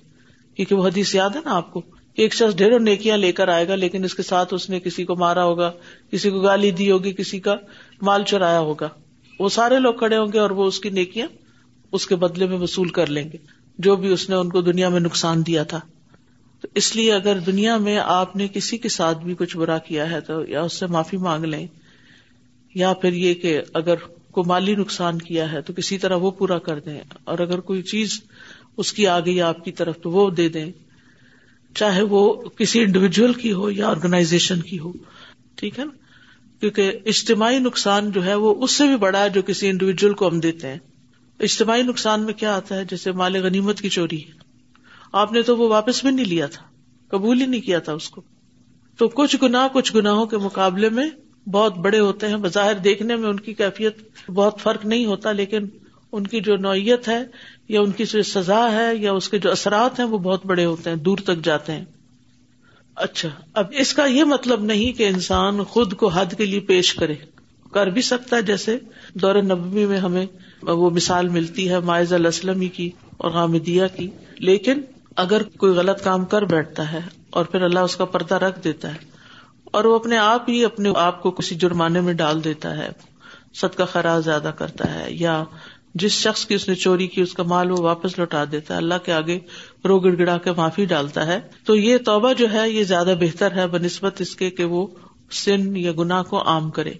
کیونکہ 0.55 0.75
وہ 0.75 0.87
حدیث 0.87 1.15
یاد 1.15 1.29
ہے 1.29 1.39
نا 1.45 1.55
آپ 1.55 1.73
کو، 1.73 1.81
کہ 2.13 2.21
ایک 2.21 2.33
شخص 2.33 2.55
ڈھیروں 2.55 2.79
نیکیاں 2.79 3.17
لے 3.17 3.31
کر 3.31 3.47
آئے 3.47 3.67
گا، 3.67 3.75
لیکن 3.75 4.03
اس 4.03 4.15
کے 4.15 4.23
ساتھ 4.23 4.53
اس 4.53 4.69
نے 4.69 4.79
کسی 4.79 5.05
کو 5.05 5.15
مارا 5.15 5.43
ہوگا، 5.43 5.71
کسی 6.11 6.29
کو 6.29 6.39
گالی 6.39 6.71
دی 6.71 6.91
ہوگی، 6.91 7.13
کسی 7.13 7.39
کا 7.39 7.55
مال 8.01 8.23
چرایا 8.23 8.59
ہوگا۔ 8.59 8.89
وہ 9.39 9.49
سارے 9.49 9.79
لوگ 9.79 9.93
کھڑے 9.93 10.17
ہوں 10.17 10.33
گے 10.33 10.39
اور 10.39 10.49
وہ 10.49 10.65
اس 10.65 10.79
کی 10.79 10.89
نیکیاں 10.89 11.27
اس 11.91 12.07
کے 12.07 12.15
بدلے 12.15 12.45
میں 12.45 12.57
وصول 12.57 12.89
کر 12.89 13.07
لیں 13.07 13.29
گے۔ 13.33 13.37
جو 13.77 13.95
بھی 13.95 14.07
اس 14.07 14.29
نے 14.29 14.35
ان 14.35 14.49
کو 14.49 14.61
دنیا 14.61 14.89
میں 14.89 14.99
نقصان 14.99 15.45
دیا 15.45 15.63
تھا۔ 15.63 15.79
تو 16.61 16.67
اس 16.75 16.95
لیے 16.95 17.13
اگر 17.13 17.39
دنیا 17.39 17.77
میں 17.77 17.97
آپ 17.97 18.35
نے 18.35 18.47
کسی 18.47 18.77
کے 18.77 18.89
ساتھ 18.89 19.17
بھی 19.17 19.35
کچھ 19.37 19.57
برا 19.57 19.77
کیا 19.77 20.11
ہے 20.11 20.21
تو 20.21 20.45
یا 20.47 20.61
اس 20.61 20.73
سے 20.73 20.87
معافی 20.87 21.17
مانگ 21.17 21.43
لیں، 21.43 21.67
یا 22.75 22.93
پھر 22.93 23.13
یہ 23.13 23.33
کہ 23.33 23.61
اگر 23.73 23.95
کو 24.31 24.43
مالی 24.43 24.75
نقصان 24.75 25.17
کیا 25.17 25.51
ہے 25.51 25.61
تو 25.61 25.73
کسی 25.73 25.97
طرح 25.97 26.15
وہ 26.15 26.31
پورا 26.31 26.59
کر 26.59 26.79
دیں۔ 26.79 27.01
اور 27.23 27.39
اگر 27.39 27.59
کوئی 27.59 27.81
چیز 27.81 28.21
اس 28.77 28.93
کی 28.93 29.07
آ 29.07 29.19
گئی 29.19 29.41
آپ 29.41 29.65
کی 29.65 29.71
طرف 29.71 30.01
تو 30.01 30.11
وہ 30.11 30.29
دے 30.29 30.49
دیں۔ 30.49 30.71
چاہے 31.75 32.01
وہ 32.01 32.33
کسی 32.33 32.81
انڈیویجل 32.81 33.33
کی 33.33 33.53
ہو 33.53 33.71
یا 33.71 33.87
آرگنائزیشن 33.87 34.61
کی 34.61 34.79
ہو۔ 34.79 34.91
ٹھیک 35.55 35.79
ہے 35.79 35.85
نا؟ 35.85 35.91
کیونکہ 36.59 36.91
اجتماعی 37.05 37.59
نقصان 37.59 38.11
جو 38.11 38.25
ہے 38.25 38.35
وہ 38.35 38.55
اس 38.63 38.71
سے 38.71 38.87
بھی 38.87 38.97
بڑا 38.97 39.23
ہے 39.23 39.29
جو 39.29 39.41
کسی 39.41 39.69
انڈیویجل 39.69 40.13
کو 40.13 40.27
ہم 40.27 40.39
دیتے 40.39 40.67
ہیں۔ 40.67 40.77
اجتماعی 41.39 41.83
نقصان 41.83 42.23
میں 42.23 42.33
کیا 42.33 42.55
آتا 42.55 42.75
ہے؟ 42.75 42.85
جیسے 42.85 43.11
مال 43.11 43.35
غنیمت 43.35 43.81
کی 43.81 43.89
چوری 43.89 44.23
ہے۔ 44.23 44.31
آپ 45.13 45.31
نے 45.31 45.41
تو 45.41 45.57
وہ 45.57 45.69
واپس 45.69 46.05
بھی 46.05 46.11
نہیں 46.11 46.25
لیا 46.25 46.47
تھا۔ 46.47 46.63
قبول 47.07 47.41
ہی 47.41 47.45
نہیں 47.45 47.61
کیا 47.61 47.79
تھا 47.79 47.93
اس 47.93 48.09
کو۔ 48.09 48.21
تو 48.97 49.07
کچھ 49.07 49.35
گنا 49.41 49.67
کچھ 49.73 49.95
گناہوں 49.95 50.25
کے 50.25 50.37
مقابلے 50.37 50.89
میں 50.89 51.09
بہت 51.49 51.77
بڑے 51.77 51.99
ہوتے 51.99 52.27
ہیں۔ 52.27 52.37
بظاہر 52.37 52.73
دیکھنے 52.73 53.15
میں 53.15 53.29
ان 53.29 53.39
کی 53.39 53.53
کیفیت 53.53 53.97
بہت 54.29 54.59
فرق 54.59 54.85
نہیں 54.85 55.05
ہوتا، 55.05 55.31
لیکن 55.31 55.65
ان 56.11 56.27
کی 56.27 56.41
جو 56.41 56.57
نوعیت 56.57 57.07
ہے 57.07 57.23
یا 57.69 57.81
ان 57.81 57.91
کی 57.91 58.05
جو 58.05 58.23
سزا 58.23 58.71
ہے 58.71 58.95
یا 58.95 59.11
اس 59.11 59.29
کے 59.29 59.39
جو 59.39 59.51
اثرات 59.51 59.99
ہیں 59.99 60.07
وہ 60.07 60.17
بہت 60.17 60.45
بڑے 60.45 60.65
ہوتے 60.65 60.89
ہیں، 60.89 60.97
دور 60.97 61.17
تک 61.17 61.45
جاتے 61.45 61.71
ہیں۔ 61.71 61.85
اچھا 62.97 63.29
اب 63.53 63.65
اس 63.71 63.93
کا 63.93 64.05
یہ 64.05 64.23
مطلب 64.23 64.63
نہیں 64.63 64.97
کہ 64.97 65.07
انسان 65.07 65.63
خود 65.63 65.93
کو 65.93 66.07
حد 66.07 66.25
کے 66.37 66.45
لیے 66.45 66.59
پیش 66.59 66.93
کرے۔ 66.93 67.15
کر 67.71 67.87
بھی 67.87 68.01
سکتا 68.01 68.35
ہے، 68.35 68.41
جیسے 68.41 68.77
دور 69.13 69.35
نبی 69.35 69.85
میں 69.85 69.97
ہمیں 69.97 70.25
وہ 70.61 70.89
مثال 70.89 71.29
ملتی 71.29 71.69
ہے، 71.69 71.79
مائز 71.79 72.13
الاسلم 72.13 72.69
کی 72.69 72.89
اور 73.17 73.31
حامدیہ 73.31 73.83
کی۔ 73.95 74.09
لیکن 74.39 74.81
اگر 75.15 75.43
کوئی 75.43 75.73
غلط 75.73 76.03
کام 76.03 76.25
کر 76.25 76.41
بیٹھتا 76.41 76.91
ہے 76.91 76.99
اور 77.29 77.45
پھر 77.45 77.61
اللہ 77.61 77.79
اس 77.79 77.95
کا 77.95 78.05
پردہ 78.05 78.35
رکھ 78.35 78.63
دیتا 78.63 78.91
ہے 78.91 78.99
اور 79.63 79.85
وہ 79.85 79.95
اپنے 79.95 80.17
آپ 80.17 80.49
ہی 80.49 80.65
اپنے 80.65 80.89
آپ 80.95 81.21
کو 81.21 81.31
کسی 81.31 81.55
جرمانے 81.55 82.01
میں 82.01 82.13
ڈال 82.13 82.43
دیتا 82.43 82.77
ہے 82.77 82.89
سد 83.55 83.77
کا 83.77 84.19
زیادہ 84.19 84.51
کرتا 84.57 84.93
ہے 84.93 85.11
یا 85.13 85.43
جس 85.99 86.11
شخص 86.11 86.45
کی 86.45 86.55
اس 86.55 86.69
نے 86.69 86.75
چوری 86.75 87.07
کی، 87.07 87.21
اس 87.21 87.33
کا 87.33 87.43
مال 87.43 87.71
وہ 87.71 87.77
واپس 87.77 88.19
لوٹا 88.19 88.43
دیتا 88.51 88.73
ہے، 88.73 88.79
اللہ 88.79 88.93
کے 89.05 89.13
آگے 89.13 89.39
رو 89.85 89.99
گڑ 89.99 90.17
گڑا 90.17 90.37
کے 90.37 90.51
معافی 90.51 90.85
ڈالتا 90.85 91.27
ہے۔ 91.27 91.39
تو 91.65 91.75
یہ 91.75 91.97
توبہ 91.97 92.33
جو 92.33 92.53
ہے، 92.53 92.69
یہ 92.69 92.83
زیادہ 92.83 93.13
بہتر 93.19 93.55
ہے 93.55 93.67
بہ 93.67 93.77
نسبت 93.77 94.21
اس 94.21 94.35
کے 94.35 94.49
کہ 94.49 94.63
وہ 94.63 94.87
سن 95.31 95.77
یا 95.77 95.91
گناہ 95.91 96.23
کو 96.23 96.47
عام 96.47 96.71
کرے۔ 96.71 96.93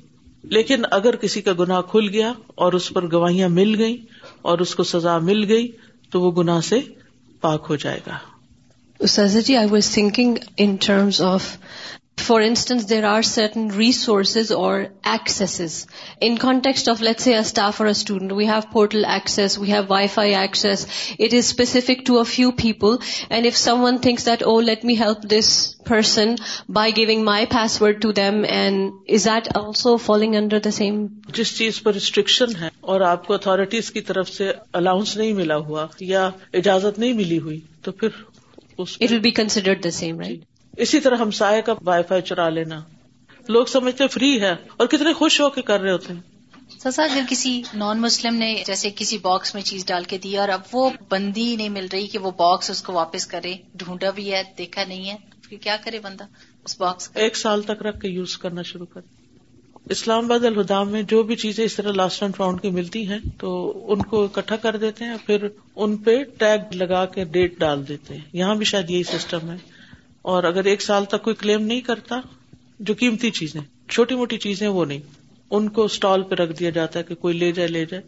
لیکن 0.43 0.81
اگر 0.91 1.15
کسی 1.15 1.41
کا 1.41 1.51
گناہ 1.59 1.81
کھل 1.81 2.09
گیا 2.09 2.33
اور 2.47 2.73
اس 2.73 2.89
پر 2.89 3.11
گواہیاں 3.11 3.49
مل 3.49 3.75
گئی 3.77 3.97
اور 4.41 4.59
اس 4.59 4.75
کو 4.75 4.83
سزا 4.83 5.17
مل 5.17 5.43
گئی، 5.47 5.67
تو 6.11 6.21
وہ 6.21 6.31
گناہ 6.31 6.61
سے 6.61 6.79
پاک 7.41 7.65
ہو 7.69 7.75
جائے 7.75 7.99
گا۔ 8.07 8.17
جی 9.39 9.55
I 9.55 9.67
was 9.69 9.93
thinking 9.93 10.35
in 10.57 10.75
terms 10.75 11.21
of 11.21 11.57
for 12.17 12.41
instance 12.41 12.89
there 12.89 13.03
are 13.03 13.21
certain 13.21 13.69
resources 13.71 14.51
اور 14.51 14.79
accesses 15.05 15.75
in 16.21 16.35
context 16.37 16.89
of 16.89 17.01
let 17.01 17.19
say 17.19 17.33
staff 17.33 17.81
اور 17.81 17.89
student 17.89 18.31
we 18.31 18.47
have 18.47 18.61
portal 18.73 19.05
access 19.05 19.57
we 19.59 19.71
have 19.71 19.83
wifi 20.07 20.35
access 20.35 20.85
it 21.19 21.33
is 21.33 21.39
specific 21.39 22.05
to 22.05 22.19
a 22.19 22.23
few 22.25 22.51
people 22.57 22.95
and 23.29 23.45
if 23.45 23.57
someone 23.83 23.97
thanks 23.97 24.25
that 24.25 24.43
oh 24.43 24.59
let 24.61 24.85
me 24.85 24.97
help 24.99 25.23
this 25.29 25.51
person 25.85 26.35
by 26.69 26.95
giving 26.97 27.23
my 27.23 27.45
password 27.81 28.01
to 28.01 28.11
them 28.11 28.43
and 28.49 28.91
is 29.07 29.25
that 29.25 29.47
also 29.57 29.95
following 29.97 30.35
under 30.35 30.59
the 30.59 30.71
same 30.71 31.05
جس 31.33 31.57
چیز 31.57 31.81
پر 31.83 31.93
restriction 31.93 32.55
ہے 32.61 32.69
اور 32.81 33.01
آپ 33.03 33.25
کو 33.27 33.33
authorities 33.33 33.91
کی 33.91 34.01
طرف 34.01 34.29
سے 34.29 34.51
allowance 34.73 35.15
نہیں 35.17 35.33
ملا 35.33 35.57
ہوا 35.57 35.87
یا 35.99 36.29
اجازت 36.53 36.99
نہیں 36.99 37.13
ملی 37.13 37.39
ہوئی 37.39 37.59
تو 37.81 37.91
پھر 37.91 38.21
it 38.79 39.11
will 39.11 39.19
be 39.19 39.31
considered 39.31 39.83
the 39.83 39.91
same 39.91 40.19
right 40.19 40.56
اسی 40.77 40.99
طرح 40.99 41.15
ہم 41.15 41.31
سائے 41.31 41.61
کا 41.61 41.73
وائی 41.85 42.03
فائی 42.07 42.21
چرا 42.21 42.49
لینا۔ 42.49 42.81
لوگ 43.47 43.65
سمجھتے 43.65 44.07
فری 44.07 44.41
ہے 44.41 44.55
اور 44.77 44.87
کتنے 44.87 45.13
خوش 45.13 45.41
ہو 45.41 45.49
کے 45.49 45.61
کر 45.61 45.79
رہے 45.81 45.91
ہوتے 45.91 46.13
ہیں۔ 46.13 46.21
سسا 46.79 47.03
اگر 47.03 47.21
کسی 47.29 47.61
نان 47.73 48.01
مسلم 48.01 48.35
نے 48.35 48.63
جیسے 48.67 48.89
کسی 48.95 49.17
باکس 49.17 49.53
میں 49.53 49.61
چیز 49.61 49.85
ڈال 49.85 50.03
کے 50.03 50.17
دی 50.17 50.37
اور 50.37 50.49
اب 50.49 50.61
وہ 50.73 50.89
بندی 51.09 51.55
نہیں 51.55 51.69
مل 51.69 51.87
رہی 51.93 52.07
کہ 52.07 52.19
وہ 52.19 52.31
باکس 52.31 52.69
اس 52.69 52.81
کو 52.81 52.93
واپس 52.93 53.27
کرے 53.27 53.53
ڈھونڈا 53.75 54.09
بھی 54.09 54.33
ہے 54.33 54.43
دیکھا 54.57 54.83
نہیں 54.87 55.09
ہے 55.09 55.55
کیا 55.55 55.77
کرے 55.85 55.99
بندہ؟ 55.99 56.23
اس 56.65 56.79
باکس 56.79 57.07
کا۔ 57.07 57.19
ایک 57.19 57.37
سال 57.37 57.61
تک 57.61 57.81
رکھ 57.81 57.99
کے 57.99 58.07
یوز 58.07 58.37
کرنا 58.37 58.61
شروع 58.61 58.85
کر۔ 58.85 59.01
اسلام 59.89 60.25
آباد 60.25 60.45
الہدام 60.45 60.89
میں 60.89 61.03
جو 61.03 61.23
بھی 61.23 61.35
چیزیں 61.35 61.65
اس 61.65 61.75
طرح 61.75 61.91
لاسٹ 61.91 62.23
اینڈ 62.23 62.35
فاؤنڈ 62.35 62.61
کی 62.61 62.69
ملتی 62.69 63.07
ہیں 63.07 63.19
تو 63.39 63.73
ان 63.93 64.01
کو 64.01 64.23
اکٹھا 64.23 64.55
کر 64.55 64.77
دیتے 64.77 65.05
ہیں 65.05 65.17
پھر 65.25 65.47
ان 65.75 65.97
پہ 65.97 66.23
ٹیگ 66.23 66.75
لگا 66.75 67.05
کے 67.05 67.23
ڈیٹ 67.23 67.59
ڈال 67.59 67.87
دیتے 67.87 68.13
ہیں۔ 68.13 68.21
یہاں 68.33 68.55
بھی 68.55 68.65
شاید 68.65 68.89
یہی 68.89 69.03
سسٹم 69.03 69.51
ہے۔ 69.51 69.76
اور 70.21 70.43
اگر 70.43 70.65
ایک 70.65 70.81
سال 70.81 71.05
تک 71.05 71.23
کوئی 71.23 71.35
کلیم 71.35 71.65
نہیں 71.65 71.81
کرتا، 71.81 72.19
جو 72.79 72.93
قیمتی 72.93 73.31
چیزیں، 73.31 73.61
چھوٹی 73.89 74.15
موٹی 74.15 74.37
چیزیں 74.37 74.67
وہ 74.67 74.85
نہیں، 74.85 74.99
ان 75.51 75.69
کو 75.69 75.83
اسٹال 75.83 76.23
پہ 76.23 76.35
رکھ 76.35 76.51
دیا 76.59 76.69
جاتا 76.69 76.99
ہے 76.99 77.03
کہ 77.03 77.15
کوئی 77.15 77.37
لے 77.37 77.51
جائے 77.51 77.67
لے 77.67 77.85
جائے، 77.85 78.03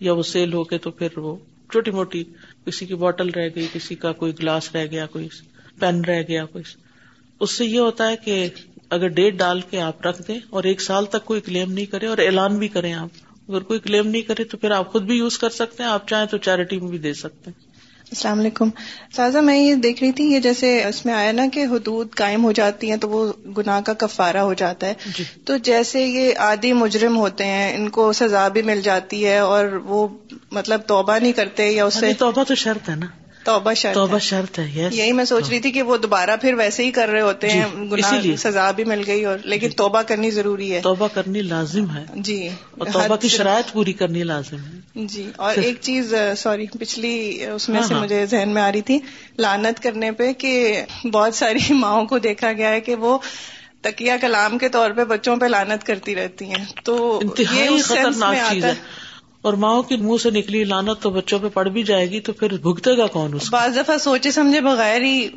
یا 0.00 0.12
وہ 0.12 0.22
سیل 0.22 0.52
ہو 0.52 0.64
کے 0.64 0.78
تو 0.78 0.90
پھر 0.90 1.18
وہ 1.18 1.36
چھوٹی 1.70 1.90
موٹی 1.90 2.22
کسی 2.66 2.86
کی 2.86 2.94
بوٹل 2.94 3.30
رہ 3.30 3.48
گئی، 3.54 3.66
کسی 3.72 3.94
کا 3.94 4.12
کوئی 4.12 4.32
گلاس 4.38 4.74
رہ 4.74 4.86
گیا، 4.90 5.06
کوئی 5.06 5.28
پین 5.80 6.04
رہ 6.04 6.22
گیا، 6.28 6.44
کوئی 6.44 6.64
اس 7.40 7.50
سے 7.50 7.64
یہ 7.64 7.78
ہوتا 7.78 8.08
ہے 8.10 8.16
کہ 8.16 8.48
اگر 8.90 9.08
ڈیٹ 9.08 9.34
ڈال 9.34 9.60
کے 9.60 9.80
آپ 9.80 10.06
رکھ 10.06 10.22
دیں 10.28 10.38
اور 10.50 10.64
ایک 10.64 10.80
سال 10.80 11.06
تک 11.06 11.24
کوئی 11.24 11.40
کلیم 11.40 11.72
نہیں 11.72 11.86
کرے 11.86 12.06
اور 12.06 12.18
اعلان 12.18 12.58
بھی 12.58 12.68
کریں 12.68 12.92
آپ، 12.92 13.24
اگر 13.48 13.60
کوئی 13.60 13.80
کلیم 13.80 14.06
نہیں 14.06 14.22
کرے 14.22 14.44
تو 14.44 14.56
پھر 14.56 14.70
آپ 14.70 14.92
خود 14.92 15.02
بھی 15.02 15.16
یوز 15.16 15.38
کر 15.38 15.50
سکتے 15.50 15.82
ہیں، 15.82 15.90
آپ 15.90 16.08
چاہیں 16.08 16.26
تو 16.26 16.38
چیریٹی 16.38 16.80
میں 16.80 16.90
بھی 16.90 16.98
دے 16.98 17.14
سکتے 17.14 17.50
ہیں۔ 17.50 17.65
السلام 18.10 18.40
علیکم۔ 18.40 18.68
تازہ 19.16 19.38
میں 19.38 19.58
یہ 19.58 19.74
دیکھ 19.74 20.02
رہی 20.02 20.12
تھی 20.12 20.24
یہ 20.24 20.40
جیسے 20.40 20.84
اس 20.84 21.06
میں 21.06 21.14
آیا 21.14 21.32
نا 21.32 21.42
کہ 21.52 21.64
حدود 21.64 22.14
قائم 22.14 22.44
ہو 22.44 22.52
جاتی 22.52 22.90
ہیں 22.90 22.96
تو 22.96 23.08
وہ 23.08 23.32
گناہ 23.58 23.80
کا 23.80 23.92
کفارہ 23.92 24.36
ہو 24.36 24.54
جاتا 24.54 24.86
ہے۔ 24.86 24.94
جی۔ 25.18 25.24
تو 25.44 25.56
جیسے 25.56 26.06
یہ 26.06 26.32
آدھی 26.36 26.72
مجرم 26.72 27.16
ہوتے 27.16 27.44
ہیں 27.44 27.76
ان 27.76 27.88
کو 27.88 28.12
سزا 28.12 28.48
بھی 28.48 28.62
مل 28.62 28.80
جاتی 28.80 29.26
ہے 29.26 29.38
اور 29.38 29.66
وہ 29.66 30.08
مطلب 30.50 30.80
توبہ 30.86 31.18
نہیں 31.18 31.32
کرتے 31.32 31.70
یا 31.70 31.84
اس 31.84 31.94
سے 31.94 32.12
توبہ 32.12 32.44
تو 32.44 32.54
شرط 32.54 32.88
ہے 32.88 32.94
نا۔ 32.94 33.06
توبہ 33.46 33.74
شرط 33.74 33.94
توبہ 33.94 34.18
شرط 34.18 34.58
ہے 34.58 34.88
یہی 34.92 35.12
میں 35.12 35.24
سوچ 35.24 35.48
رہی 35.48 35.58
تھی 35.60 35.70
کہ 35.70 35.82
وہ 35.82 35.96
دوبارہ 35.96 36.36
پھر 36.36 36.54
ویسے 36.54 36.84
ہی 36.84 36.90
کر 36.90 37.08
رہے 37.08 37.20
ہوتے 37.20 37.50
ہیں 37.50 37.64
جی، 37.74 37.88
گناہ 37.92 38.36
سزا 38.38 38.70
بھی 38.70 38.84
مل 38.84 39.02
گئی 39.06 39.24
اور 39.24 39.38
لیکن 39.44 39.68
جی۔ 39.68 39.74
توبہ 39.74 40.02
کرنی 40.02 40.30
ضروری 40.30 40.72
ہے۔ 40.72 40.80
توبہ 40.80 41.08
کرنی 41.14 41.42
لازم 41.42 41.90
ہے۔ 41.90 42.04
جی 42.20 42.48
اور 42.70 42.86
توبہ 42.92 43.16
کی 43.16 43.28
شرائط 43.28 43.72
پوری 43.72 43.92
کرنی 43.92 44.22
لازم 44.22 44.56
ہے۔ 44.56 45.04
جی 45.06 45.30
اور 45.36 45.56
ایک 45.56 45.76
چیز 45.80 46.14
سوری 46.36 46.66
پچھلی 46.78 47.14
اس 47.44 47.68
میں 47.68 47.80
ہاں، 47.80 47.86
سے 47.88 47.94
ہاں۔ 47.94 48.02
مجھے 48.02 48.26
ذہن 48.26 48.48
میں 48.48 48.62
آ 48.62 48.72
رہی 48.72 48.82
تھی 48.82 48.98
لانت 49.38 49.82
کرنے 49.82 50.12
پہ 50.12 50.32
کہ 50.32 50.82
بہت 51.12 51.34
ساری 51.34 51.58
ماؤں 51.74 52.06
کو 52.06 52.18
دیکھا 52.18 52.52
گیا 52.52 52.70
ہے 52.70 52.80
کہ 52.80 52.94
وہ 52.94 53.18
تکیہ 53.80 54.12
کلام 54.20 54.58
کے 54.58 54.68
طور 54.68 54.90
پہ 54.90 55.04
بچوں 55.04 55.36
پہ 55.36 55.46
لانت 55.46 55.84
کرتی 55.84 56.14
رہتی 56.14 56.44
ہیں۔ 56.44 56.64
تو 56.84 57.20
یہ 57.38 57.68
خطرناک 57.84 58.36
چیز 58.52 58.64
ہے۔ 58.64 58.74
اور 59.46 59.54
ماؤں 59.54 59.82
کی 59.82 59.96
منہ 59.96 60.16
سے 60.22 60.30
نکلی 60.30 60.64
لانت 60.64 61.02
تو 61.02 61.10
بچوں 61.10 61.38
پہ 61.38 61.48
پڑ 61.48 61.68
بھی 61.68 61.82
جائے 61.82 62.10
گی 62.10 62.20
تو 62.20 62.32
پھر 62.32 62.56
بھگتے 62.56 62.96
گا 62.96 63.06
کون 63.06 63.34
اس 63.34 63.50
بعض 63.50 63.76
دفعہ 63.76 63.98
سوچے 63.98 64.30
سمجھے 64.30 64.60
بغیر 64.60 65.02
ہی 65.02 65.28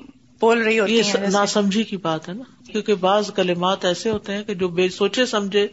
بول 0.41 0.61
رہی 0.61 0.79
ہوتی 0.79 0.93
یہ 0.93 1.03
نا 1.31 1.45
سمجھی 1.45 1.83
کی 1.83 1.97
بات 1.97 2.29
ہے 2.29 2.33
نا 2.33 2.43
کیونکہ 2.71 2.95
بعض 2.95 3.31
کلمات 3.35 3.85
ایسے 3.85 4.09
ہوتے 4.09 4.33
ہیں 4.33 4.43
کہ 4.43 4.53
جو 4.53 4.67
بے 4.67 4.89
سوچے 4.89 5.25
سمجھے 5.25 5.67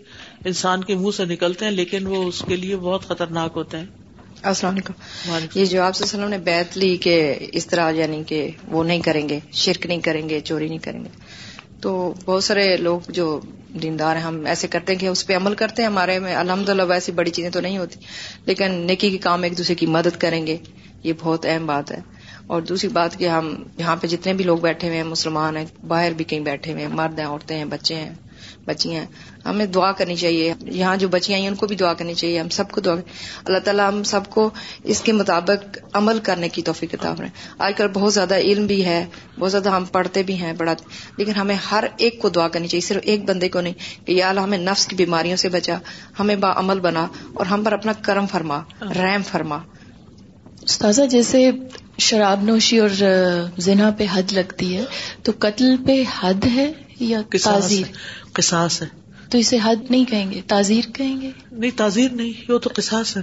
انسان 0.44 0.84
کے 0.84 0.94
منہ 0.94 1.10
سے 1.16 1.24
نکلتے 1.24 1.64
ہیں 1.64 1.72
لیکن 1.72 2.06
وہ 2.06 2.22
اس 2.24 2.42
کے 2.48 2.56
لیے 2.56 2.76
بہت 2.76 3.08
خطرناک 3.08 3.52
ہوتے 3.56 3.78
ہیں۔ 3.78 3.86
السلام 4.42 4.72
علیکم۔ 4.72 4.92
یہ 5.54 5.64
جو 5.64 5.82
آپ 5.82 5.92
وسلم 6.00 6.28
نے 6.28 6.38
بیت 6.38 6.78
لی 6.78 6.96
کہ 6.96 7.34
اس 7.52 7.66
طرح 7.66 7.90
یعنی 7.90 8.22
کہ 8.26 8.50
وہ 8.68 8.84
نہیں 8.84 9.00
کریں 9.00 9.28
گے 9.28 9.40
شرک 9.52 9.86
نہیں 9.86 10.00
کریں 10.00 10.28
گے 10.28 10.40
چوری 10.40 10.68
نہیں 10.68 10.78
کریں 10.78 11.04
گے۔ 11.04 11.08
تو 11.80 12.14
بہت 12.24 12.44
سارے 12.44 12.76
لوگ 12.76 13.00
جو 13.08 13.40
دیندار 13.82 14.16
ہیں، 14.16 14.22
ہم 14.22 14.46
ایسے 14.46 14.68
کرتے 14.68 14.92
ہیں 14.92 15.00
کہ 15.00 15.06
اس 15.06 15.26
پہ 15.26 15.36
عمل 15.36 15.54
کرتے 15.54 15.82
ہیں، 15.82 15.88
ہمارے 15.88 16.18
میں 16.18 16.34
الحمد 16.34 16.68
للہ 16.68 16.82
ویسی 16.82 17.12
بڑی 17.12 17.30
چیزیں 17.30 17.50
تو 17.50 17.60
نہیں 17.60 17.78
ہوتی، 17.78 18.00
لیکن 18.46 18.72
نیکی 18.72 19.10
کے 19.10 19.18
کام 19.18 19.42
ایک 19.42 19.58
دوسرے 19.58 19.74
کی 19.74 19.86
مدد 19.86 20.20
کریں 20.20 20.46
گے، 20.46 20.56
یہ 21.02 21.12
بہت 21.20 21.46
اہم 21.46 21.66
بات 21.66 21.92
ہے۔ 21.92 22.00
اور 22.46 22.62
دوسری 22.62 22.88
بات 22.88 23.18
کہ 23.18 23.28
ہم 23.28 23.62
یہاں 23.78 23.96
پہ 23.96 24.06
جتنے 24.06 24.34
بھی 24.34 24.44
لوگ 24.44 24.58
بیٹھے 24.58 24.88
ہوئے 24.88 24.96
ہیں، 24.96 25.04
مسلمان 25.04 25.56
ہیں، 25.56 25.64
باہر 25.86 26.12
بھی 26.12 26.24
کہیں 26.24 26.40
بیٹھے 26.40 26.72
ہوئے 26.72 26.86
ہیں، 26.86 26.94
مرد 26.94 27.18
ہیں، 27.18 27.26
عورتیں 27.26 27.56
ہیں، 27.56 27.64
بچے 27.64 27.94
ہیں 27.94 28.14
بچیاں 28.66 29.04
ہمیں 29.46 29.66
دعا 29.66 29.92
کرنی 29.92 30.16
چاہیے۔ 30.16 30.54
یہاں 30.60 30.96
جو 30.96 31.08
بچیاں 31.08 31.38
ہیں 31.38 31.48
ان 31.48 31.54
کو 31.54 31.66
بھی 31.66 31.76
دعا 31.76 31.94
کرنی 31.94 32.14
چاہیے۔ 32.14 32.40
ہم 32.40 32.48
سب 32.48 32.70
کو 32.70 32.80
دعا 32.80 32.94
اللہ 33.44 33.58
تعالیٰ 33.58 33.88
ہم 33.88 34.02
سب 34.02 34.20
کو 34.30 34.50
اس 34.84 35.00
کے 35.00 35.12
مطابق 35.12 35.78
عمل 35.92 36.18
کرنے 36.22 36.48
کی 36.48 36.62
توفیق 36.62 36.92
کتاب 36.92 37.20
رہے 37.20 37.28
آج 37.58 37.72
کل 37.76 37.88
بہت 37.88 38.14
زیادہ 38.14 38.34
علم 38.34 38.66
بھی 38.66 38.84
ہے 38.84 39.06
بہت 39.38 39.50
زیادہ 39.50 39.68
ہم 39.68 39.84
پڑھتے 39.84 40.22
بھی 40.22 40.34
ہیں 40.34 40.52
پڑھاتے 40.58 40.84
لیکن 41.16 41.32
ہمیں 41.32 41.56
ہر 41.70 41.84
ایک 41.96 42.22
کو 42.22 42.28
دعا 42.28 42.48
کرنی 42.48 42.68
چاہیے 42.68 42.86
صرف 42.86 43.02
ایک 43.02 43.24
بندے 43.24 43.48
کو 43.48 43.60
نہیں 43.60 44.06
کہ 44.06 44.12
یا 44.12 44.28
اللہ 44.28 44.40
ہمیں 44.40 44.58
نفس 44.58 44.86
کی 44.86 44.96
بیماریوں 44.96 45.36
سے 45.36 45.48
بچا 45.48 45.78
ہمیں 46.20 46.36
با 46.36 46.52
عمل 46.56 46.80
بنا 46.80 47.06
اور 47.34 47.46
ہم 47.46 47.64
پر 47.64 47.72
اپنا 47.72 47.92
کرم 47.92 48.26
فرما 48.26 48.62
رحم 48.80 49.22
فرما۔ 49.22 49.58
استاذہ 50.62 51.02
جیسے 51.02 51.50
شراب 51.98 52.42
نوشی 52.42 52.78
اور 52.78 52.88
زنا 53.58 53.90
پہ 53.98 54.06
حد 54.12 54.32
لگتی 54.32 54.76
ہے 54.76 54.84
تو 55.22 55.32
قتل 55.38 55.76
پہ 55.86 56.04
حد 56.20 56.46
ہے 56.54 56.72
یا 57.00 57.20
قصاص 58.36 58.82
ہے۔ 58.82 58.86
تو 59.30 59.38
اسے 59.38 59.58
حد 59.64 59.90
نہیں 59.90 60.04
کہیں 60.04 60.30
گے 60.30 60.40
تعزیر 60.46 60.84
کہیں 60.94 61.20
گے؟ 61.20 61.30
نہیں 61.52 61.70
تعزیر 61.76 62.10
نہیں 62.10 62.50
وہ 62.50 62.58
تو 62.58 62.70
قصاص 62.74 63.16
ہے۔ 63.16 63.22